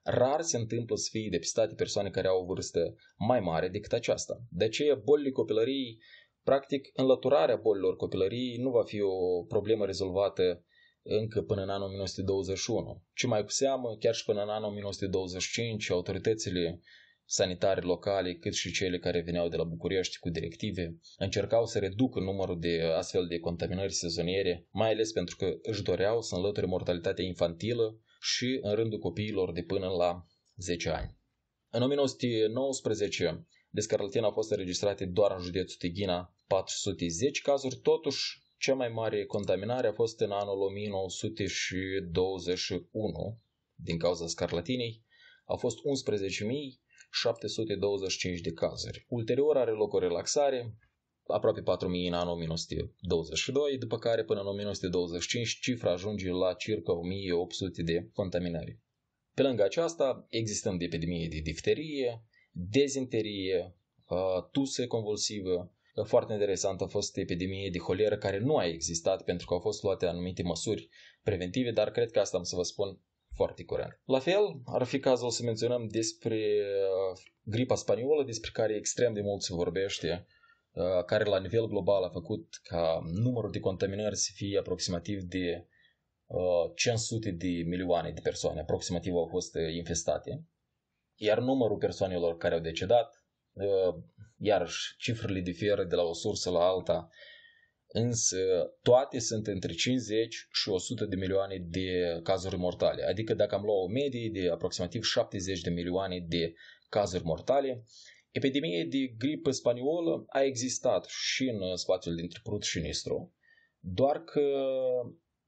rar 0.02 0.40
se 0.40 0.56
întâmplă 0.56 0.96
să 0.96 1.08
fie 1.10 1.28
depistate 1.30 1.74
persoane 1.74 2.10
care 2.10 2.28
au 2.28 2.42
o 2.42 2.44
vârstă 2.44 2.94
mai 3.16 3.40
mare 3.40 3.68
decât 3.68 3.92
aceasta. 3.92 4.42
De 4.50 4.64
aceea, 4.64 4.94
bolile 4.94 5.30
copilăriei, 5.30 5.98
practic, 6.44 6.90
înlăturarea 6.94 7.56
bolilor 7.56 7.96
copilăriei 7.96 8.56
nu 8.56 8.70
va 8.70 8.82
fi 8.82 9.00
o 9.00 9.42
problemă 9.48 9.84
rezolvată 9.84 10.64
încă 11.02 11.42
până 11.42 11.62
în 11.62 11.68
anul 11.68 11.86
1921. 11.86 13.02
Ce 13.14 13.26
mai 13.26 13.44
cu 13.44 13.50
seamă, 13.50 13.96
chiar 13.98 14.14
și 14.14 14.24
până 14.24 14.42
în 14.42 14.48
anul 14.48 14.68
1925, 14.68 15.90
autoritățile 15.90 16.80
sanitare 17.24 17.80
locale, 17.80 18.34
cât 18.34 18.54
și 18.54 18.72
cele 18.72 18.98
care 18.98 19.20
veneau 19.20 19.48
de 19.48 19.56
la 19.56 19.64
București 19.64 20.18
cu 20.18 20.28
directive, 20.28 20.98
încercau 21.18 21.66
să 21.66 21.78
reducă 21.78 22.20
numărul 22.20 22.60
de 22.60 22.80
astfel 22.96 23.26
de 23.26 23.38
contaminări 23.38 23.92
sezoniere, 23.92 24.66
mai 24.70 24.90
ales 24.90 25.12
pentru 25.12 25.36
că 25.36 25.58
își 25.62 25.82
doreau 25.82 26.20
să 26.20 26.34
înlăture 26.34 26.66
mortalitatea 26.66 27.24
infantilă 27.24 27.98
și 28.20 28.58
în 28.62 28.74
rândul 28.74 28.98
copiilor 28.98 29.52
de 29.52 29.62
până 29.62 29.86
la 29.86 30.26
10 30.56 30.88
ani. 30.88 31.16
În 31.70 31.82
1919, 31.82 33.46
de 33.74 33.80
scarlatină 33.80 34.24
au 34.24 34.32
fost 34.32 34.50
înregistrate 34.50 35.04
doar 35.04 35.32
în 35.36 35.42
județul 35.42 35.76
Tighina 35.78 36.36
410 36.46 37.42
cazuri, 37.42 37.76
totuși 37.76 38.42
cea 38.58 38.74
mai 38.74 38.88
mare 38.88 39.24
contaminare 39.24 39.86
a 39.86 39.92
fost 39.92 40.20
în 40.20 40.30
anul 40.30 40.60
1921 40.60 43.40
din 43.74 43.98
cauza 43.98 44.26
scarlatinei. 44.26 45.04
Au 45.44 45.56
fost 45.56 45.78
11.725 45.78 45.82
de 48.42 48.52
cazuri. 48.52 49.06
Ulterior 49.08 49.56
are 49.56 49.70
loc 49.70 49.92
o 49.92 49.98
relaxare, 49.98 50.76
aproape 51.26 51.60
4.000 51.60 51.64
în 52.06 52.12
anul 52.12 52.32
1922, 52.32 53.78
după 53.78 53.98
care 53.98 54.24
până 54.24 54.40
în 54.40 54.46
1925 54.46 55.58
cifra 55.60 55.92
ajunge 55.92 56.30
la 56.30 56.54
circa 56.54 56.92
1.800 56.92 56.98
de 57.84 58.08
contaminări. 58.12 58.80
Pe 59.34 59.42
lângă 59.42 59.62
aceasta, 59.62 60.26
existând 60.28 60.82
epidemie 60.82 61.28
de 61.28 61.38
difterie, 61.38 62.24
dezinterie, 62.52 63.76
tuse 64.50 64.86
convulsivă, 64.86 65.72
foarte 66.04 66.32
interesant 66.32 66.80
a 66.80 66.86
fost 66.86 67.16
epidemie 67.16 67.70
de 67.70 67.78
holeră 67.78 68.16
care 68.16 68.38
nu 68.38 68.56
a 68.56 68.66
existat 68.66 69.24
pentru 69.24 69.46
că 69.46 69.54
au 69.54 69.60
fost 69.60 69.82
luate 69.82 70.06
anumite 70.06 70.42
măsuri 70.42 70.88
preventive, 71.22 71.70
dar 71.70 71.90
cred 71.90 72.10
că 72.10 72.18
asta 72.20 72.36
am 72.36 72.42
să 72.42 72.56
vă 72.56 72.62
spun 72.62 73.00
foarte 73.34 73.64
curent. 73.64 74.00
La 74.04 74.18
fel, 74.18 74.60
ar 74.64 74.82
fi 74.82 74.98
cazul 74.98 75.30
să 75.30 75.42
menționăm 75.42 75.88
despre 75.88 76.36
uh, 76.36 77.20
gripa 77.42 77.74
spaniolă, 77.74 78.24
despre 78.24 78.50
care 78.52 78.74
extrem 78.74 79.12
de 79.12 79.20
mult 79.20 79.42
se 79.42 79.54
vorbește, 79.54 80.26
uh, 80.72 81.04
care 81.06 81.24
la 81.24 81.40
nivel 81.40 81.66
global 81.66 82.02
a 82.02 82.08
făcut 82.08 82.60
ca 82.62 83.00
numărul 83.12 83.50
de 83.50 83.60
contaminări 83.60 84.16
să 84.16 84.30
fie 84.34 84.58
aproximativ 84.58 85.22
de 85.22 85.66
500 86.74 87.28
uh, 87.28 87.34
de 87.36 87.62
milioane 87.66 88.10
de 88.10 88.20
persoane, 88.22 88.60
aproximativ 88.60 89.14
au 89.14 89.26
fost 89.26 89.54
infestate, 89.76 90.44
iar 91.16 91.38
numărul 91.38 91.76
persoanelor 91.76 92.36
care 92.36 92.54
au 92.54 92.60
decedat 92.60 93.24
iarăși 94.36 94.96
cifrele 94.98 95.40
diferă 95.40 95.84
de 95.84 95.94
la 95.94 96.02
o 96.02 96.12
sursă 96.12 96.50
la 96.50 96.64
alta, 96.64 97.08
însă 97.86 98.36
toate 98.82 99.18
sunt 99.18 99.46
între 99.46 99.72
50 99.72 100.48
și 100.52 100.68
100 100.68 101.04
de 101.04 101.16
milioane 101.16 101.66
de 101.68 102.20
cazuri 102.22 102.56
mortale. 102.56 103.02
Adică 103.02 103.34
dacă 103.34 103.54
am 103.54 103.62
luat 103.64 103.78
o 103.78 103.88
medie 103.88 104.30
de 104.32 104.50
aproximativ 104.50 105.02
70 105.02 105.60
de 105.60 105.70
milioane 105.70 106.24
de 106.28 106.54
cazuri 106.88 107.24
mortale, 107.24 107.84
epidemia 108.30 108.84
de 108.84 108.98
gripă 109.18 109.50
spaniolă 109.50 110.24
a 110.28 110.42
existat 110.42 111.04
și 111.04 111.48
în 111.48 111.76
spațiul 111.76 112.14
dintre 112.14 112.40
Prut 112.42 112.62
și 112.62 112.80
Nistru, 112.80 113.34
doar 113.78 114.22
că 114.24 114.40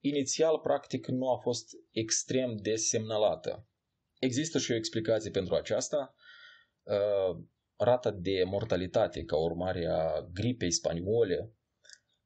inițial 0.01 0.59
practic 0.59 1.07
nu 1.07 1.29
a 1.29 1.39
fost 1.39 1.69
extrem 1.91 2.57
de 2.57 2.75
semnalată. 2.75 3.69
Există 4.25 4.59
și 4.59 4.73
o 4.73 4.75
explicație 4.75 5.31
pentru 5.31 5.55
aceasta 5.55 6.15
rata 7.77 8.11
de 8.11 8.43
mortalitate 8.47 9.25
ca 9.25 9.37
urmare 9.37 9.87
a 9.87 10.29
gripei 10.33 10.71
spaniole, 10.71 11.53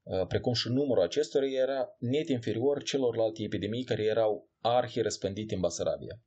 uh, 0.03 0.27
precum 0.27 0.53
și 0.53 0.69
numărul 0.69 1.03
acestora, 1.03 1.47
era 1.47 1.97
net 1.99 2.29
inferior 2.29 2.83
celorlalte 2.83 3.43
epidemii 3.43 3.85
care 3.85 4.03
erau 4.03 4.51
arhi 4.61 5.01
răspândite 5.01 5.55
în 5.55 5.61
Basarabia. 5.61 6.23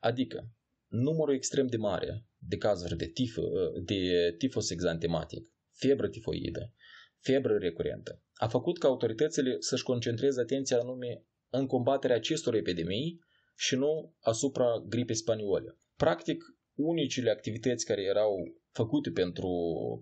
Adică, 0.00 0.50
numărul 0.86 1.34
extrem 1.34 1.66
de 1.66 1.76
mare 1.76 2.24
de 2.38 2.56
cazuri 2.56 2.96
de, 2.96 3.06
tif, 3.06 3.36
de 3.84 4.34
tifos 4.38 4.70
exantematic, 4.70 5.48
febră 5.72 6.08
tifoidă, 6.08 6.74
febră 7.18 7.56
recurentă, 7.58 8.22
a 8.34 8.48
făcut 8.48 8.78
ca 8.78 8.88
autoritățile 8.88 9.56
să-și 9.58 9.82
concentreze 9.82 10.40
atenția 10.40 10.78
anume 10.78 11.24
în 11.50 11.66
combaterea 11.66 12.16
acestor 12.16 12.54
epidemii 12.54 13.20
și 13.64 13.76
nu 13.76 14.14
asupra 14.20 14.84
gripei 14.88 15.14
spaniole. 15.14 15.78
Practic, 15.96 16.44
unicile 16.74 17.30
activități 17.30 17.84
care 17.84 18.02
erau 18.02 18.34
făcute 18.70 19.10
pentru, 19.10 19.50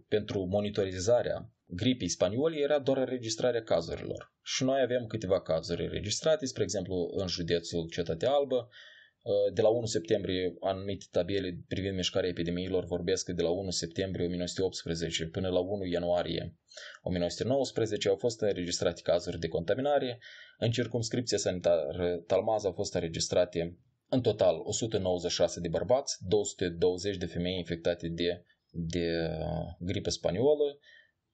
pentru 0.08 0.44
monitorizarea 0.44 1.52
gripei 1.66 2.08
spaniole 2.08 2.56
era 2.56 2.78
doar 2.78 2.96
înregistrarea 2.96 3.62
cazurilor. 3.62 4.34
Și 4.42 4.64
noi 4.64 4.80
avem 4.80 5.06
câteva 5.06 5.40
cazuri 5.40 5.84
înregistrate, 5.84 6.46
spre 6.46 6.62
exemplu 6.62 7.10
în 7.16 7.26
județul 7.26 7.88
Cetatea 7.88 8.30
Albă, 8.30 8.56
Uh, 8.56 8.97
de 9.52 9.62
la 9.62 9.68
1 9.68 9.86
septembrie 9.86 10.56
anumite 10.60 11.06
tabele 11.10 11.58
privind 11.68 11.94
mișcarea 11.94 12.28
epidemiilor 12.28 12.84
vorbesc 12.84 13.24
că 13.24 13.32
de 13.32 13.42
la 13.42 13.50
1 13.50 13.70
septembrie 13.70 14.26
1918 14.26 15.26
până 15.26 15.48
la 15.48 15.58
1 15.58 15.84
ianuarie 15.84 16.56
1919 17.02 18.08
au 18.08 18.16
fost 18.16 18.40
înregistrate 18.40 19.00
cazuri 19.02 19.38
de 19.38 19.48
contaminare. 19.48 20.20
În 20.58 20.70
circumscripția 20.70 21.38
sanitară 21.38 22.22
Talmaz 22.26 22.64
au 22.64 22.72
fost 22.72 22.94
înregistrate 22.94 23.78
în 24.08 24.20
total 24.20 24.60
196 24.64 25.60
de 25.60 25.68
bărbați, 25.68 26.16
220 26.28 27.16
de 27.16 27.26
femei 27.26 27.56
infectate 27.56 28.08
de, 28.08 28.44
de 28.70 29.28
uh, 29.40 29.76
gripă 29.78 30.10
spaniolă. 30.10 30.78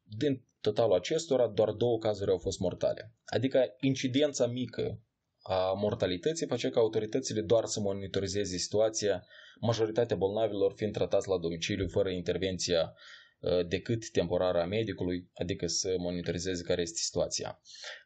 Din 0.03 0.45
totalul 0.61 0.95
acestora, 0.95 1.49
doar 1.49 1.71
două 1.71 1.99
cazuri 1.99 2.31
au 2.31 2.39
fost 2.39 2.59
mortale. 2.59 3.15
Adică 3.25 3.75
incidența 3.81 4.47
mică 4.47 5.01
a 5.47 5.73
mortalității 5.73 6.47
face 6.47 6.69
ca 6.69 6.81
autoritățile 6.81 7.41
doar 7.41 7.65
să 7.65 7.81
monitorizeze 7.81 8.57
situația, 8.57 9.27
majoritatea 9.61 10.17
bolnavilor 10.17 10.73
fiind 10.77 10.93
tratați 10.93 11.29
la 11.29 11.39
domiciliu 11.39 11.89
fără 11.89 12.11
intervenția 12.11 12.95
ă, 13.43 13.63
decât 13.63 14.11
temporară 14.11 14.61
a 14.61 14.67
medicului, 14.67 15.31
adică 15.35 15.67
să 15.67 15.95
monitorizeze 15.99 16.63
care 16.63 16.83
este 16.83 16.99
situația. 16.99 17.61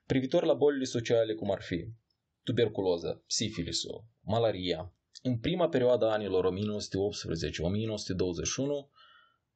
Privitor 0.06 0.44
la 0.44 0.54
bolile 0.54 0.84
sociale 0.84 1.34
cum 1.34 1.50
ar 1.50 1.62
fi 1.62 1.88
tuberculoza, 2.42 3.22
sifilisul, 3.26 4.04
malaria, 4.20 4.92
în 5.22 5.38
prima 5.38 5.68
perioadă 5.68 6.04
a 6.04 6.12
anilor 6.12 6.52
1918-1921, 6.52 6.56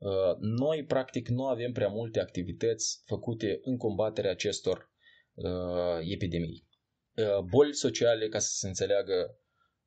ă, 0.00 0.36
noi 0.40 0.84
practic 0.84 1.28
nu 1.28 1.46
avem 1.46 1.72
prea 1.72 1.88
multe 1.88 2.20
activități 2.20 3.02
făcute 3.04 3.60
în 3.62 3.76
combaterea 3.76 4.30
acestor 4.30 4.90
ă, 5.44 6.00
epidemii. 6.08 6.70
Uh, 7.16 7.38
boli 7.38 7.74
sociale, 7.74 8.28
ca 8.28 8.38
să 8.38 8.50
se 8.54 8.66
înțeleagă, 8.66 9.38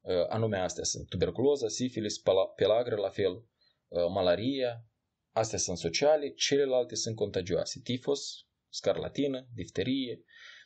uh, 0.01 0.25
anume 0.29 0.57
astea 0.57 0.83
sunt 0.83 1.07
tuberculoza, 1.07 1.67
sifilis, 1.67 2.21
pelagră 2.55 2.95
la 2.95 3.09
fel, 3.09 3.31
uh, 3.31 4.07
malaria, 4.09 4.85
astea 5.31 5.57
sunt 5.57 5.77
sociale, 5.77 6.29
celelalte 6.29 6.95
sunt 6.95 7.15
contagioase, 7.15 7.79
tifos, 7.83 8.45
scarlatină, 8.69 9.47
difterie, 9.53 10.23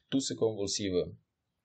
tusă 0.08 0.34
convulsivă. 0.34 1.18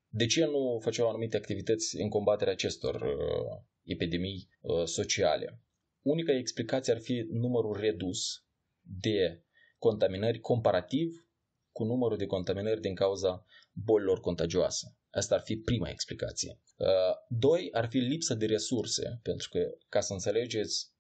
De 0.09 0.27
ce 0.27 0.45
nu 0.45 0.79
făceau 0.83 1.09
anumite 1.09 1.37
activități 1.37 1.97
în 1.97 2.09
combaterea 2.09 2.53
acestor 2.53 2.95
uh, 2.95 3.63
epidemii 3.83 4.49
uh, 4.61 4.85
sociale? 4.85 5.61
Unica 6.03 6.33
explicație 6.33 6.93
ar 6.93 7.01
fi 7.01 7.27
numărul 7.31 7.77
redus 7.77 8.45
de 8.81 9.43
contaminări 9.79 10.41
comparativ 10.41 11.29
cu 11.73 11.85
numărul 11.85 12.17
de 12.17 12.27
contaminări 12.27 12.81
din 12.81 12.95
cauza 12.95 13.45
bolilor 13.75 14.21
contagioase. 14.21 14.97
Asta 15.11 15.35
ar 15.35 15.41
fi 15.41 15.57
prima 15.57 15.89
explicație. 15.89 16.61
Uh, 16.77 16.87
doi, 17.29 17.69
ar 17.73 17.89
fi 17.89 17.99
lipsa 17.99 18.35
de 18.35 18.47
resurse, 18.47 19.21
pentru 19.23 19.49
că, 19.51 19.71
ca 19.89 20.01
să 20.01 20.13
înțelegeți, 20.13 20.93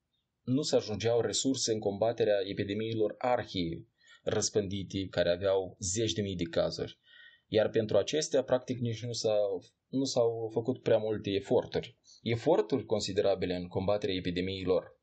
nu 0.43 0.63
se 0.63 0.77
ajungeau 0.77 1.21
resurse 1.21 1.73
în 1.73 1.79
combaterea 1.79 2.37
epidemiilor 2.45 3.15
arhii 3.19 3.89
răspândite, 4.23 5.07
care 5.11 5.31
aveau 5.31 5.77
zeci 5.79 6.13
de 6.13 6.23
mii 6.23 6.37
de 6.37 6.45
cazuri. 6.45 6.99
Iar 7.47 7.69
pentru 7.69 7.97
acestea, 7.97 8.43
practic, 8.43 8.79
nici 8.79 9.05
nu 9.05 9.13
s-au, 9.13 9.65
nu 9.89 10.05
s-au 10.05 10.51
făcut 10.53 10.83
prea 10.83 10.99
multe 10.99 11.31
eforturi. 11.31 11.99
Eforturi 12.23 12.85
considerabile 12.85 13.55
în 13.55 13.69
combaterea 13.69 14.15
epidemiilor 14.15 15.01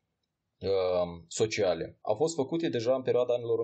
uh, 0.60 0.69
sociale 1.27 1.97
au 2.01 2.15
fost 2.15 2.36
făcute 2.36 2.69
deja 2.69 2.95
în 2.95 3.01
perioada 3.01 3.34
anilor 3.34 3.60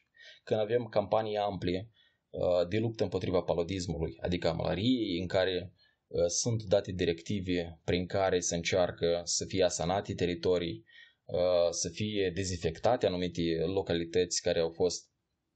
1922-1925 0.00 0.05
când 0.46 0.60
avem 0.60 0.84
campanii 0.84 1.36
amplie 1.36 1.90
uh, 2.30 2.68
de 2.68 2.78
luptă 2.78 3.02
împotriva 3.02 3.40
paludismului, 3.42 4.16
adică 4.20 4.48
a 4.48 4.52
malariei, 4.52 5.18
în 5.20 5.26
care 5.26 5.72
uh, 6.06 6.26
sunt 6.26 6.62
date 6.62 6.92
directive 6.92 7.80
prin 7.84 8.06
care 8.06 8.40
se 8.40 8.54
încearcă 8.54 9.20
să 9.24 9.44
fie 9.44 9.64
asanate 9.64 10.14
teritorii, 10.14 10.84
uh, 11.24 11.70
să 11.70 11.88
fie 11.88 12.30
dezinfectate 12.34 13.06
anumite 13.06 13.42
localități 13.64 14.42
care 14.42 14.60
au 14.60 14.70
fost 14.70 15.10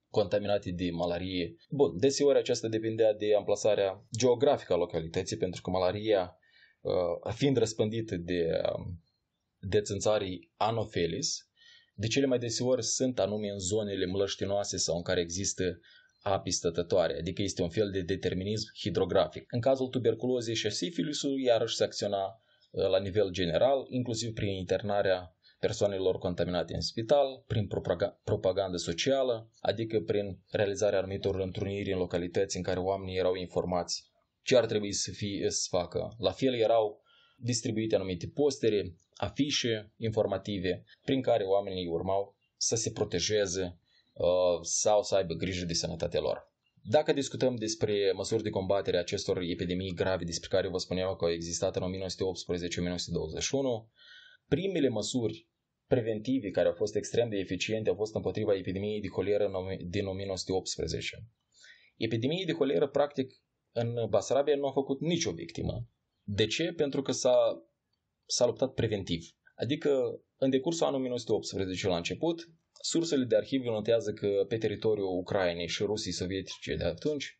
contaminate 0.08 0.70
de 0.70 0.90
malarie. 0.90 1.54
Bun, 1.68 1.98
deseori 1.98 2.38
aceasta 2.38 2.68
depindea 2.68 3.12
de 3.14 3.34
amplasarea 3.34 4.06
geografică 4.18 4.72
a 4.72 4.76
localității, 4.76 5.36
pentru 5.36 5.62
că 5.62 5.70
malaria, 5.70 6.36
fiind 7.34 7.56
răspândită 7.56 8.16
de, 8.16 8.46
um, 8.76 9.02
de 9.58 9.80
țânțarii 9.80 10.52
Anopheles, 10.56 11.49
de 12.00 12.06
cele 12.06 12.26
mai 12.26 12.38
deseori 12.38 12.82
sunt 12.82 13.18
anume 13.18 13.48
în 13.48 13.58
zonele 13.58 14.06
mlăștinoase 14.06 14.76
sau 14.76 14.96
în 14.96 15.02
care 15.02 15.20
există 15.20 15.80
api 16.22 16.50
stătătoare, 16.50 17.18
adică 17.18 17.42
este 17.42 17.62
un 17.62 17.68
fel 17.68 17.90
de 17.90 18.00
determinism 18.00 18.66
hidrografic. 18.78 19.44
În 19.52 19.60
cazul 19.60 19.86
tuberculozei 19.86 20.54
și 20.54 20.70
sifilisului, 20.70 21.42
iarăși 21.42 21.76
se 21.76 21.84
acționa 21.84 22.24
uh, 22.26 22.88
la 22.88 22.98
nivel 22.98 23.30
general, 23.30 23.86
inclusiv 23.88 24.32
prin 24.32 24.48
internarea 24.48 25.34
persoanelor 25.58 26.18
contaminate 26.18 26.74
în 26.74 26.80
spital, 26.80 27.44
prin 27.46 27.68
propagandă 28.24 28.76
socială, 28.76 29.50
adică 29.60 30.00
prin 30.00 30.38
realizarea 30.50 30.98
anumitor 30.98 31.40
întruniri 31.40 31.92
în 31.92 31.98
localități 31.98 32.56
în 32.56 32.62
care 32.62 32.78
oamenii 32.80 33.18
erau 33.18 33.34
informați 33.34 34.10
ce 34.42 34.56
ar 34.56 34.66
trebui 34.66 34.92
să, 34.92 35.10
fie, 35.10 35.50
să 35.50 35.66
facă. 35.70 36.14
La 36.18 36.30
fel 36.30 36.54
erau 36.54 37.02
distribuite 37.36 37.94
anumite 37.94 38.26
postere, 38.34 38.96
afișe 39.20 39.92
informative 39.96 40.84
prin 41.04 41.22
care 41.22 41.44
oamenii 41.44 41.86
urmau 41.86 42.36
să 42.56 42.76
se 42.76 42.90
protejeze 42.90 43.78
uh, 44.12 44.60
sau 44.62 45.02
să 45.02 45.14
aibă 45.14 45.34
grijă 45.34 45.64
de 45.64 45.74
sănătatea 45.74 46.20
lor. 46.20 46.48
Dacă 46.82 47.12
discutăm 47.12 47.54
despre 47.56 48.12
măsuri 48.14 48.42
de 48.42 48.50
combatere 48.50 48.96
a 48.96 49.00
acestor 49.00 49.38
epidemii 49.38 49.94
grave 49.94 50.24
despre 50.24 50.48
care 50.48 50.68
vă 50.68 50.78
spuneam 50.78 51.14
că 51.16 51.24
au 51.24 51.30
existat 51.30 51.76
în 51.76 51.82
1918-1921, 51.82 51.86
primele 54.48 54.88
măsuri 54.88 55.48
preventive 55.86 56.50
care 56.50 56.68
au 56.68 56.74
fost 56.74 56.94
extrem 56.94 57.28
de 57.28 57.36
eficiente 57.36 57.88
au 57.88 57.94
fost 57.94 58.14
împotriva 58.14 58.54
epidemiei 58.54 59.00
de 59.00 59.08
holeră 59.08 59.50
din 59.86 60.06
1918. 60.06 61.24
Epidemiei 61.96 62.44
de 62.44 62.52
holeră, 62.52 62.88
practic, 62.88 63.32
în 63.72 64.06
Basarabia 64.08 64.56
nu 64.56 64.66
a 64.66 64.72
făcut 64.72 65.00
nicio 65.00 65.32
victimă. 65.32 65.86
De 66.22 66.46
ce? 66.46 66.72
Pentru 66.72 67.02
că 67.02 67.12
s-a 67.12 67.62
s-a 68.30 68.46
luptat 68.46 68.74
preventiv. 68.74 69.24
Adică, 69.54 70.20
în 70.36 70.50
decursul 70.50 70.86
anului 70.86 71.06
1918 71.06 71.88
la 71.88 71.96
început, 71.96 72.48
sursele 72.82 73.24
de 73.24 73.36
arhive 73.36 73.68
notează 73.68 74.12
că 74.12 74.44
pe 74.48 74.58
teritoriul 74.58 75.18
Ucrainei 75.18 75.68
și 75.68 75.82
Rusiei 75.82 76.12
sovietice 76.12 76.74
de 76.74 76.84
atunci 76.84 77.38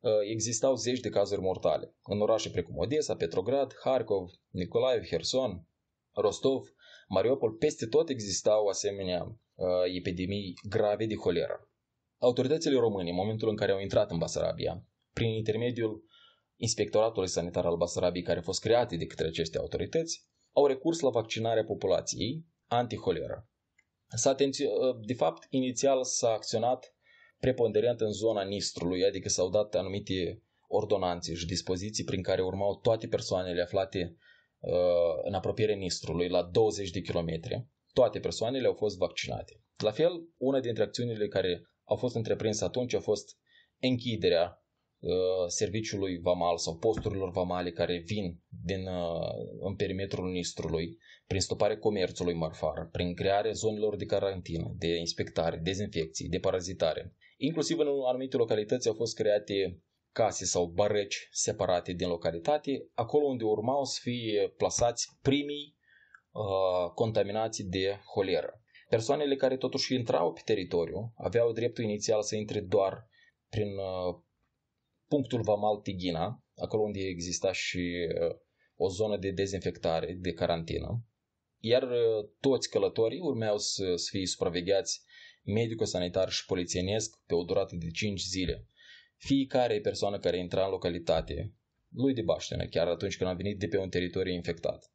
uh, 0.00 0.10
existau 0.30 0.74
zeci 0.74 1.00
de 1.00 1.08
cazuri 1.08 1.40
mortale. 1.40 1.94
În 2.02 2.20
orașe 2.20 2.50
precum 2.50 2.76
Odessa, 2.76 3.16
Petrograd, 3.16 3.74
Harkov, 3.84 4.30
Nicolaev, 4.50 5.04
Herson, 5.04 5.66
Rostov, 6.14 6.62
Mariupol, 7.08 7.52
peste 7.52 7.86
tot 7.86 8.08
existau 8.08 8.66
asemenea 8.66 9.22
uh, 9.24 9.66
epidemii 9.96 10.54
grave 10.68 11.06
de 11.06 11.14
holeră. 11.14 11.70
Autoritățile 12.18 12.78
române, 12.78 13.08
în 13.08 13.14
momentul 13.16 13.48
în 13.48 13.56
care 13.56 13.72
au 13.72 13.80
intrat 13.80 14.10
în 14.10 14.18
Basarabia, 14.18 14.84
prin 15.12 15.28
intermediul 15.28 16.04
Inspectoratului 16.56 17.28
Sanitar 17.28 17.64
al 17.64 17.76
Basarabiei, 17.76 18.24
care 18.24 18.38
a 18.38 18.42
fost 18.42 18.60
create 18.60 18.96
de 18.96 19.06
către 19.06 19.26
aceste 19.26 19.58
autorități, 19.58 20.24
au 20.52 20.66
recurs 20.66 21.00
la 21.00 21.10
vaccinarea 21.10 21.64
populației 21.64 22.44
antiholeră. 22.66 23.48
S-a 24.08 24.34
de 25.04 25.14
fapt, 25.14 25.46
inițial 25.50 26.04
s-a 26.04 26.28
acționat 26.28 26.94
preponderent 27.38 28.00
în 28.00 28.12
zona 28.12 28.42
Nistrului, 28.42 29.04
adică 29.04 29.28
s-au 29.28 29.50
dat 29.50 29.74
anumite 29.74 30.42
ordonanțe 30.68 31.34
și 31.34 31.46
dispoziții 31.46 32.04
prin 32.04 32.22
care 32.22 32.42
urmau 32.42 32.78
toate 32.78 33.06
persoanele 33.06 33.62
aflate 33.62 34.16
uh, 34.58 34.72
în 35.22 35.34
apropiere 35.34 35.74
Nistrului, 35.74 36.28
la 36.28 36.42
20 36.42 36.90
de 36.90 37.00
kilometri. 37.00 37.66
Toate 37.92 38.20
persoanele 38.20 38.66
au 38.66 38.74
fost 38.74 38.96
vaccinate. 38.96 39.60
La 39.76 39.90
fel, 39.90 40.12
una 40.36 40.60
dintre 40.60 40.82
acțiunile 40.82 41.28
care 41.28 41.70
au 41.84 41.96
fost 41.96 42.14
întreprinse 42.14 42.64
atunci 42.64 42.94
a 42.94 43.00
fost 43.00 43.36
închiderea 43.80 44.60
Uh, 44.60 44.65
serviciului 45.46 46.18
vamal 46.20 46.58
sau 46.58 46.76
posturilor 46.76 47.30
vamale 47.30 47.70
care 47.70 48.02
vin 48.06 48.40
din, 48.64 48.86
uh, 48.86 49.30
în 49.60 49.74
perimetrul 49.74 50.30
Nistrului, 50.30 50.98
prin 51.26 51.40
stoparea 51.40 51.78
comerțului 51.78 52.34
marfar, 52.34 52.88
prin 52.92 53.14
crearea 53.14 53.52
zonelor 53.52 53.96
de 53.96 54.04
carantină, 54.04 54.74
de 54.78 54.96
inspectare, 54.98 55.56
dezinfecții, 55.56 56.28
de 56.28 56.38
parazitare. 56.38 57.14
Inclusiv 57.36 57.78
în 57.78 57.86
anumite 58.06 58.36
localități 58.36 58.88
au 58.88 58.94
fost 58.94 59.14
create 59.14 59.80
case 60.12 60.44
sau 60.44 60.66
barăci 60.66 61.28
separate 61.30 61.92
din 61.92 62.08
localitate, 62.08 62.88
acolo 62.94 63.26
unde 63.26 63.44
urmau 63.44 63.84
să 63.84 63.98
fie 64.02 64.52
plasați 64.56 65.08
primii 65.22 65.76
uh, 66.32 66.90
contaminați 66.94 67.62
de 67.62 68.00
holeră. 68.14 68.60
Persoanele 68.88 69.36
care 69.36 69.56
totuși 69.56 69.94
intrau 69.94 70.32
pe 70.32 70.40
teritoriu 70.44 71.12
aveau 71.16 71.52
dreptul 71.52 71.84
inițial 71.84 72.22
să 72.22 72.36
intre 72.36 72.60
doar 72.60 73.08
prin 73.48 73.68
uh, 73.68 74.24
punctul 75.08 75.42
Vamal 75.42 75.76
Tighina, 75.76 76.44
acolo 76.56 76.82
unde 76.82 77.00
exista 77.00 77.52
și 77.52 78.08
uh, 78.20 78.36
o 78.76 78.88
zonă 78.88 79.16
de 79.16 79.30
dezinfectare, 79.30 80.16
de 80.20 80.32
carantină, 80.32 81.04
iar 81.58 81.82
uh, 81.82 82.28
toți 82.40 82.70
călătorii 82.70 83.20
urmeau 83.20 83.58
să, 83.58 83.96
să 83.96 84.06
fie 84.10 84.26
supravegheați 84.26 85.02
medico-sanitar 85.42 86.30
și 86.30 86.46
polițienesc 86.46 87.20
pe 87.26 87.34
o 87.34 87.42
durată 87.42 87.76
de 87.76 87.90
5 87.90 88.20
zile. 88.20 88.68
Fiecare 89.16 89.80
persoană 89.80 90.18
care 90.18 90.38
intra 90.38 90.64
în 90.64 90.70
localitate, 90.70 91.54
lui 91.88 92.14
de 92.14 92.22
baștenă, 92.22 92.66
chiar 92.66 92.88
atunci 92.88 93.16
când 93.16 93.30
a 93.30 93.34
venit 93.34 93.58
de 93.58 93.66
pe 93.66 93.78
un 93.78 93.88
teritoriu 93.88 94.32
infectat, 94.32 94.92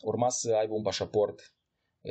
urma 0.00 0.28
să 0.28 0.54
aibă 0.54 0.74
un 0.74 0.82
pașaport 0.82 1.54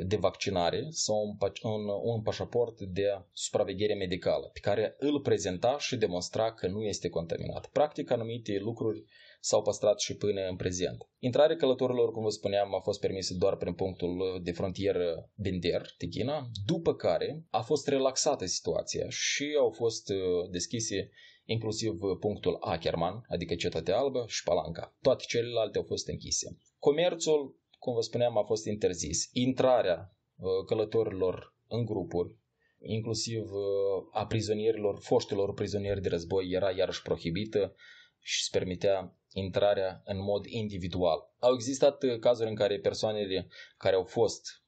de 0.02 0.16
vaccinare 0.16 0.86
sau 0.90 1.36
un, 1.62 1.70
un, 1.72 1.88
un 2.02 2.22
pașaport 2.22 2.80
de 2.80 3.04
supraveghere 3.32 3.94
medicală 3.94 4.50
pe 4.52 4.60
care 4.60 4.96
îl 4.98 5.20
prezenta 5.20 5.78
și 5.78 5.96
demonstra 5.96 6.52
că 6.52 6.66
nu 6.66 6.82
este 6.82 7.08
contaminat. 7.08 7.66
Practic, 7.66 8.10
anumite 8.10 8.58
lucruri 8.58 9.04
s-au 9.40 9.62
păstrat 9.62 10.00
și 10.00 10.16
până 10.16 10.40
în 10.48 10.56
prezent. 10.56 11.08
Intrarea 11.18 11.56
călătorilor, 11.56 12.10
cum 12.10 12.22
vă 12.22 12.28
spuneam, 12.28 12.74
a 12.74 12.80
fost 12.80 13.00
permisă 13.00 13.34
doar 13.34 13.56
prin 13.56 13.74
punctul 13.74 14.40
de 14.42 14.52
frontieră 14.52 15.30
Bender, 15.34 15.86
Tighina, 15.98 16.48
după 16.66 16.94
care 16.94 17.44
a 17.50 17.60
fost 17.60 17.88
relaxată 17.88 18.46
situația 18.46 19.06
și 19.08 19.56
au 19.58 19.70
fost 19.70 20.08
uh, 20.08 20.50
deschise 20.50 21.10
inclusiv 21.44 21.98
punctul 22.20 22.56
Ackerman, 22.60 23.24
adică 23.28 23.54
Cetatea 23.54 23.96
Albă 23.96 24.24
și 24.26 24.42
Palanca. 24.42 24.96
Toate 25.02 25.24
celelalte 25.26 25.78
au 25.78 25.84
fost 25.84 26.08
închise. 26.08 26.56
Comerțul 26.78 27.62
cum 27.84 27.94
vă 27.94 28.00
spuneam, 28.00 28.38
a 28.38 28.42
fost 28.42 28.66
interzis. 28.66 29.28
Intrarea 29.32 30.16
uh, 30.36 30.64
călătorilor 30.66 31.56
în 31.68 31.84
grupuri, 31.84 32.36
inclusiv 32.78 33.52
uh, 33.52 34.08
a 34.12 34.26
prizonierilor, 34.26 34.98
foștilor 35.00 35.54
prizonieri 35.54 36.00
de 36.00 36.08
război, 36.08 36.50
era 36.50 36.70
iarăși 36.70 37.02
prohibită 37.02 37.74
și 38.20 38.42
se 38.42 38.58
permitea 38.58 39.18
intrarea 39.32 40.02
în 40.04 40.22
mod 40.22 40.44
individual. 40.46 41.18
Au 41.38 41.54
existat 41.54 42.02
uh, 42.02 42.18
cazuri 42.18 42.48
în 42.48 42.54
care 42.54 42.78
persoanele 42.78 43.48
care 43.76 43.94
au 43.94 44.04
fost 44.04 44.62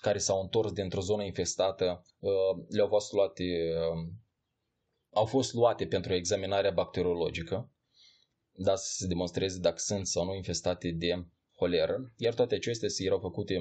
care 0.00 0.18
s-au 0.18 0.40
întors 0.40 0.72
dintr-o 0.72 1.00
zonă 1.00 1.22
infestată 1.22 2.04
le-au 2.68 2.88
fost 2.88 3.12
luate 3.12 3.44
au 5.10 5.24
fost 5.24 5.52
luate 5.52 5.86
pentru 5.86 6.12
examinarea 6.12 6.70
bacteriologică, 6.70 7.70
da, 8.52 8.74
să 8.74 8.92
se 8.96 9.06
demonstreze 9.06 9.58
dacă 9.58 9.78
sunt 9.78 10.06
sau 10.06 10.24
nu 10.24 10.34
infestate 10.34 10.90
de 10.90 11.26
holeră, 11.62 12.12
iar 12.16 12.34
toate 12.34 12.54
acestea 12.54 12.88
erau 12.98 13.18
făcute 13.18 13.54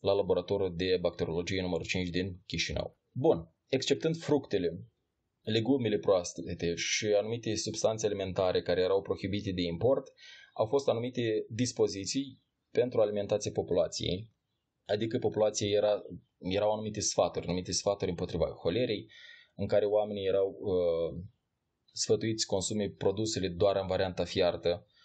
la 0.00 0.12
laboratorul 0.12 0.76
de 0.76 0.98
bacteriologie 1.00 1.60
numărul 1.60 1.86
5 1.86 2.08
din 2.08 2.40
Chișinău. 2.46 2.98
Bun, 3.12 3.54
exceptând 3.66 4.16
fructele, 4.16 4.68
legumele 5.40 5.98
proaste 5.98 6.74
și 6.74 7.06
anumite 7.06 7.54
substanțe 7.54 8.06
alimentare 8.06 8.62
care 8.62 8.80
erau 8.80 9.02
prohibite 9.02 9.52
de 9.52 9.62
import, 9.62 10.12
au 10.54 10.66
fost 10.66 10.88
anumite 10.88 11.46
dispoziții 11.48 12.42
pentru 12.70 13.00
alimentația 13.00 13.50
populației, 13.54 14.30
adică 14.84 15.18
populația 15.18 15.68
era, 15.68 16.02
erau 16.38 16.72
anumite 16.72 17.00
sfaturi, 17.00 17.46
anumite 17.46 17.72
sfaturi 17.72 18.10
împotriva 18.10 18.46
holerei, 18.46 19.10
în 19.54 19.66
care 19.66 19.84
oamenii 19.84 20.26
erau 20.26 20.58
uh, 20.60 21.24
sfătuiți 21.92 22.40
să 22.40 22.46
consume 22.48 22.90
produsele 22.90 23.48
doar 23.48 23.76
în 23.76 23.86
varianta 23.86 24.24
fiartă, 24.24 24.86
Uh, 24.86 24.95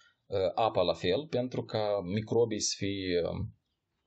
apa 0.55 0.81
la 0.81 0.93
fel, 0.93 1.27
pentru 1.27 1.63
ca 1.63 2.01
microbii 2.03 2.59
să 2.59 2.73
fie, 2.77 3.21
um, 3.31 3.55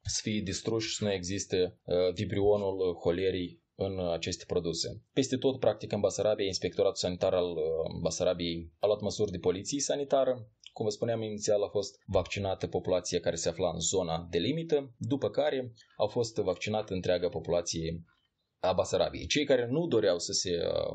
să 0.00 0.20
fie 0.22 0.40
distruși 0.40 0.88
și 0.88 0.96
să 0.96 1.04
nu 1.04 1.12
existe 1.12 1.78
uh, 1.84 2.12
vibrionul 2.14 2.94
holerii 3.02 3.62
în 3.74 4.12
aceste 4.12 4.44
produse. 4.46 5.02
Peste 5.12 5.36
tot, 5.36 5.60
practic, 5.60 5.92
în 5.92 6.00
Basarabia, 6.00 6.44
Inspectoratul 6.44 6.96
Sanitar 6.96 7.34
al 7.34 7.50
uh, 7.50 8.00
Basarabiei 8.02 8.72
a 8.78 8.86
luat 8.86 9.00
măsuri 9.00 9.30
de 9.30 9.38
poliție 9.38 9.80
sanitară. 9.80 10.48
Cum 10.72 10.84
vă 10.84 10.90
spuneam 10.90 11.22
inițial, 11.22 11.62
a 11.62 11.68
fost 11.68 11.98
vaccinată 12.06 12.66
populația 12.66 13.20
care 13.20 13.36
se 13.36 13.48
afla 13.48 13.70
în 13.70 13.80
zona 13.80 14.26
de 14.30 14.38
limită, 14.38 14.94
după 14.98 15.30
care 15.30 15.72
a 15.96 16.06
fost 16.06 16.36
vaccinată 16.36 16.94
întreaga 16.94 17.28
populație 17.28 18.04
a 18.60 18.72
Basarabiei. 18.72 19.26
Cei 19.26 19.44
care 19.44 19.66
nu 19.66 19.86
doreau 19.86 20.18
să 20.18 20.32
se 20.32 20.50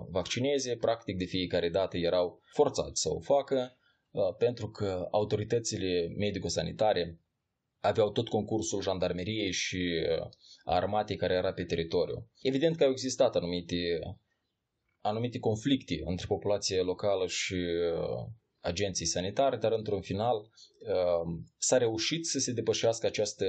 vaccineze, 0.10 0.76
practic 0.76 1.18
de 1.18 1.26
fiecare 1.26 1.70
dată 1.70 1.98
erau 1.98 2.42
forțați 2.54 3.02
să 3.02 3.10
o 3.10 3.20
facă, 3.20 3.56
Uh, 3.56 3.79
pentru 4.38 4.70
că 4.70 5.08
autoritățile 5.12 6.14
medico-sanitare 6.18 7.20
aveau 7.80 8.12
tot 8.12 8.28
concursul 8.28 8.82
jandarmeriei 8.82 9.52
și 9.52 10.04
uh, 10.20 10.30
armatei 10.64 11.16
care 11.16 11.34
era 11.34 11.54
pe 11.54 11.64
teritoriu. 11.64 12.30
Evident 12.42 12.76
că 12.76 12.84
au 12.84 12.90
existat 12.90 13.36
anumite, 13.36 14.00
anumite 15.02 15.40
conflicte 15.40 16.02
între 16.06 16.26
populația 16.28 16.82
locală 16.82 17.28
și 17.28 17.54
uh, 17.54 18.28
agenții 18.60 19.06
sanitare, 19.06 19.58
dar 19.58 19.72
într-un 19.72 20.02
final 20.02 20.50
s-a 21.58 21.78
reușit 21.78 22.26
să 22.26 22.40
se 22.40 22.52
depășească 22.52 23.06
această 23.06 23.46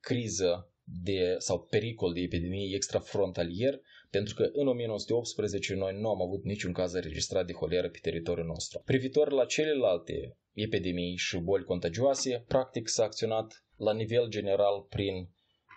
criză 0.00 0.74
de, 0.84 1.34
sau 1.38 1.60
pericol 1.60 2.12
de 2.12 2.20
epidemie 2.20 2.74
extrafrontalier, 2.74 3.80
pentru 4.16 4.34
că 4.34 4.50
în 4.52 4.66
1918 4.66 5.74
noi 5.74 6.00
nu 6.00 6.08
am 6.08 6.22
avut 6.22 6.44
niciun 6.44 6.72
caz 6.72 6.92
înregistrat 6.92 7.46
de 7.46 7.52
holeră 7.52 7.88
pe 7.88 7.98
teritoriul 8.02 8.46
nostru. 8.46 8.82
Privitor 8.84 9.32
la 9.32 9.44
celelalte 9.44 10.38
epidemii 10.52 11.16
și 11.16 11.38
boli 11.38 11.64
contagioase, 11.64 12.44
practic 12.48 12.88
s-a 12.88 13.04
acționat 13.04 13.64
la 13.76 13.92
nivel 13.92 14.28
general 14.28 14.86
prin, 14.88 15.14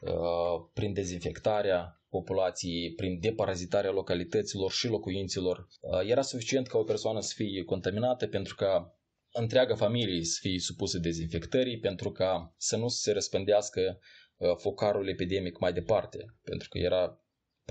uh, 0.02 0.69
prin 0.73 0.93
dezinfectarea 0.93 2.02
populației, 2.10 2.93
prin 2.93 3.19
deparazitarea 3.19 3.91
localităților 3.91 4.71
și 4.71 4.88
locuinților. 4.88 5.67
Uh, 5.82 6.10
era 6.10 6.21
suficient 6.21 6.67
ca 6.67 6.78
o 6.78 6.84
persoană 6.84 7.19
să 7.19 7.34
fie 7.36 7.63
contaminată 7.63 8.28
pentru 8.28 8.56
ca 8.56 9.00
întreaga 9.32 9.76
familie 9.76 10.23
să 10.23 10.38
fie 10.41 10.60
supusă 10.60 10.97
dezinfectării, 10.97 11.80
pentru 11.80 12.12
ca 12.12 12.54
să 12.58 12.78
nu 12.78 12.88
se 12.88 13.12
răspândească 13.12 14.00
uh, 14.38 14.56
focarul 14.58 15.08
epidemic 15.10 15.60
mai 15.60 15.73
departe, 15.73 16.26
pentru 16.43 16.69
că 16.69 16.78
era 16.78 17.21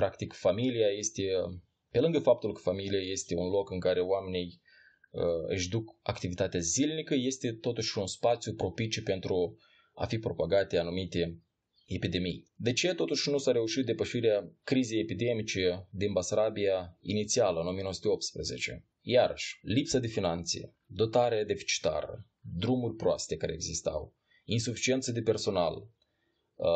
Practic, 0.00 0.32
familia 0.32 0.86
este, 0.86 1.22
pe 1.90 2.00
lângă 2.00 2.18
faptul 2.18 2.52
că 2.52 2.60
familia 2.60 3.00
este 3.00 3.34
un 3.34 3.48
loc 3.48 3.70
în 3.70 3.80
care 3.80 4.00
oamenii 4.00 4.60
uh, 5.10 5.22
își 5.46 5.68
duc 5.68 5.98
activitatea 6.02 6.60
zilnică, 6.60 7.14
este 7.14 7.52
totuși 7.52 7.98
un 7.98 8.06
spațiu 8.06 8.54
propice 8.54 9.02
pentru 9.02 9.58
a 9.94 10.06
fi 10.06 10.18
propagate 10.18 10.78
anumite 10.78 11.40
epidemii. 11.86 12.46
De 12.54 12.72
ce 12.72 12.94
totuși 12.94 13.30
nu 13.30 13.38
s-a 13.38 13.52
reușit 13.52 13.84
depășirea 13.84 14.52
crizei 14.64 15.00
epidemice 15.00 15.88
din 15.90 16.12
Basarabia 16.12 16.98
inițială 17.00 17.60
în 17.60 17.66
1918? 17.66 18.84
Iarăși, 19.00 19.58
lipsa 19.62 19.98
de 19.98 20.06
finanțe, 20.06 20.74
dotare 20.86 21.44
deficitară, 21.44 22.26
drumuri 22.40 22.94
proaste 22.96 23.36
care 23.36 23.52
existau, 23.52 24.14
insuficiență 24.44 25.12
de 25.12 25.22
personal, 25.22 25.74
uh, 26.54 26.66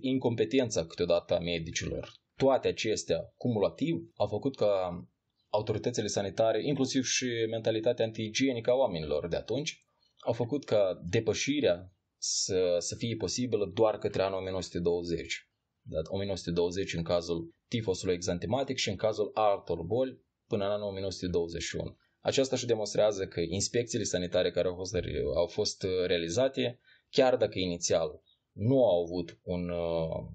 incompetența 0.00 0.86
câteodată 0.86 1.34
a 1.34 1.38
medicilor, 1.38 2.26
toate 2.38 2.68
acestea 2.68 3.32
cumulativ 3.36 4.12
au 4.16 4.26
făcut 4.26 4.56
ca 4.56 5.02
autoritățile 5.48 6.06
sanitare, 6.06 6.66
inclusiv 6.66 7.04
și 7.04 7.26
mentalitatea 7.50 8.04
antiigienică 8.04 8.70
a 8.70 8.74
oamenilor 8.74 9.28
de 9.28 9.36
atunci, 9.36 9.84
au 10.18 10.32
făcut 10.32 10.64
ca 10.64 11.00
depășirea 11.10 11.92
să, 12.16 12.76
să 12.78 12.94
fie 12.94 13.16
posibilă 13.16 13.70
doar 13.74 13.98
către 13.98 14.22
anul 14.22 14.38
1920. 14.38 15.50
Dat 15.82 16.06
1920 16.08 16.94
în 16.94 17.02
cazul 17.02 17.54
tifosului 17.68 18.14
exantematic 18.14 18.76
și 18.76 18.88
în 18.88 18.96
cazul 18.96 19.30
altor 19.34 19.82
boli 19.82 20.20
până 20.46 20.64
în 20.64 20.70
anul 20.70 20.88
1921. 20.88 21.96
Aceasta 22.20 22.56
și 22.56 22.66
demonstrează 22.66 23.26
că 23.26 23.40
inspecțiile 23.40 24.04
sanitare 24.04 24.50
care 24.50 24.68
au 24.68 24.74
fost, 24.74 24.96
au 25.36 25.46
fost 25.46 25.86
realizate, 26.06 26.80
chiar 27.10 27.36
dacă 27.36 27.58
inițial 27.58 28.22
nu 28.52 28.84
au 28.86 29.02
avut 29.02 29.38
un, 29.42 29.70
Uh, 29.70 30.28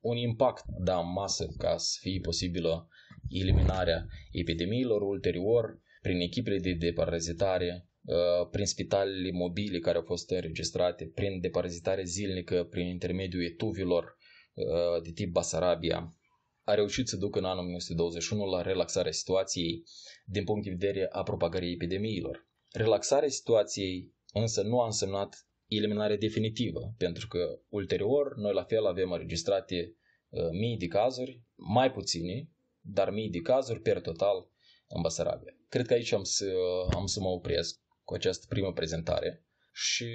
un 0.00 0.16
impact 0.16 0.64
da, 0.78 0.98
în 0.98 1.12
masă 1.12 1.46
ca 1.58 1.76
să 1.76 1.98
fie 2.00 2.20
posibilă 2.20 2.88
eliminarea 3.28 4.06
epidemiilor 4.32 5.02
ulterior 5.02 5.80
prin 6.02 6.20
echipele 6.20 6.58
de 6.58 6.72
deparazitare, 6.72 7.88
uh, 8.04 8.48
prin 8.50 8.66
spitalele 8.66 9.30
mobile 9.32 9.78
care 9.78 9.96
au 9.96 10.02
fost 10.02 10.30
înregistrate, 10.30 11.04
prin 11.14 11.40
deparazitare 11.40 12.04
zilnică, 12.04 12.64
prin 12.64 12.86
intermediul 12.86 13.44
etuvilor 13.44 14.16
uh, 14.54 15.02
de 15.02 15.10
tip 15.10 15.32
Basarabia, 15.32 16.16
a 16.64 16.74
reușit 16.74 17.08
să 17.08 17.16
ducă 17.16 17.38
în 17.38 17.44
anul 17.44 17.64
1921 17.64 18.44
la 18.44 18.62
relaxarea 18.62 19.12
situației 19.12 19.82
din 20.24 20.44
punct 20.44 20.64
de 20.64 20.70
vedere 20.70 21.08
a 21.10 21.22
propagării 21.22 21.72
epidemiilor. 21.72 22.48
Relaxarea 22.72 23.28
situației 23.28 24.14
însă 24.32 24.62
nu 24.62 24.80
a 24.80 24.84
însemnat 24.84 25.48
eliminare 25.76 26.16
definitivă, 26.16 26.94
pentru 26.98 27.28
că 27.28 27.60
ulterior 27.68 28.36
noi 28.36 28.52
la 28.52 28.64
fel 28.64 28.86
avem 28.86 29.12
înregistrate 29.12 29.96
uh, 30.28 30.48
mii 30.50 30.76
de 30.76 30.86
cazuri, 30.86 31.42
mai 31.54 31.92
puține, 31.92 32.50
dar 32.80 33.10
mii 33.10 33.30
de 33.30 33.40
cazuri 33.40 33.80
per 33.80 34.00
total 34.00 34.50
în 34.88 35.00
Basarabia. 35.02 35.56
Cred 35.68 35.86
că 35.86 35.92
aici 35.92 36.12
am 36.12 36.22
să, 36.22 36.52
am 36.94 37.06
să 37.06 37.20
mă 37.20 37.28
opresc 37.28 37.80
cu 38.04 38.14
această 38.14 38.46
primă 38.48 38.72
prezentare 38.72 39.46
și 39.72 40.06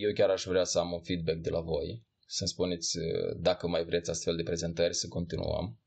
eu 0.00 0.12
chiar 0.14 0.30
aș 0.30 0.44
vrea 0.44 0.64
să 0.64 0.78
am 0.78 0.92
un 0.92 1.00
feedback 1.00 1.38
de 1.38 1.50
la 1.50 1.60
voi, 1.60 2.04
să-mi 2.26 2.48
spuneți 2.48 2.98
dacă 3.36 3.66
mai 3.66 3.84
vreți 3.84 4.10
astfel 4.10 4.36
de 4.36 4.42
prezentări 4.42 4.94
să 4.94 5.08
continuăm 5.08 5.80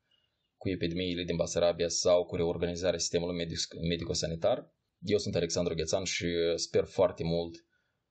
cu 0.57 0.69
epidemiile 0.69 1.23
din 1.23 1.35
Basarabia 1.35 1.87
sau 1.87 2.25
cu 2.25 2.35
reorganizarea 2.35 2.99
sistemului 2.99 3.47
medico-sanitar. 3.89 4.73
Eu 4.99 5.17
sunt 5.17 5.35
Alexandru 5.35 5.73
Ghețan 5.73 6.03
și 6.03 6.27
sper 6.55 6.83
foarte 6.83 7.23
mult 7.23 7.65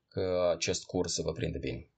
că 0.08 0.50
acest 0.54 0.84
curs 0.84 1.12
să 1.12 1.22
vă 1.22 1.32
prinde 1.32 1.58
bine. 1.58 1.88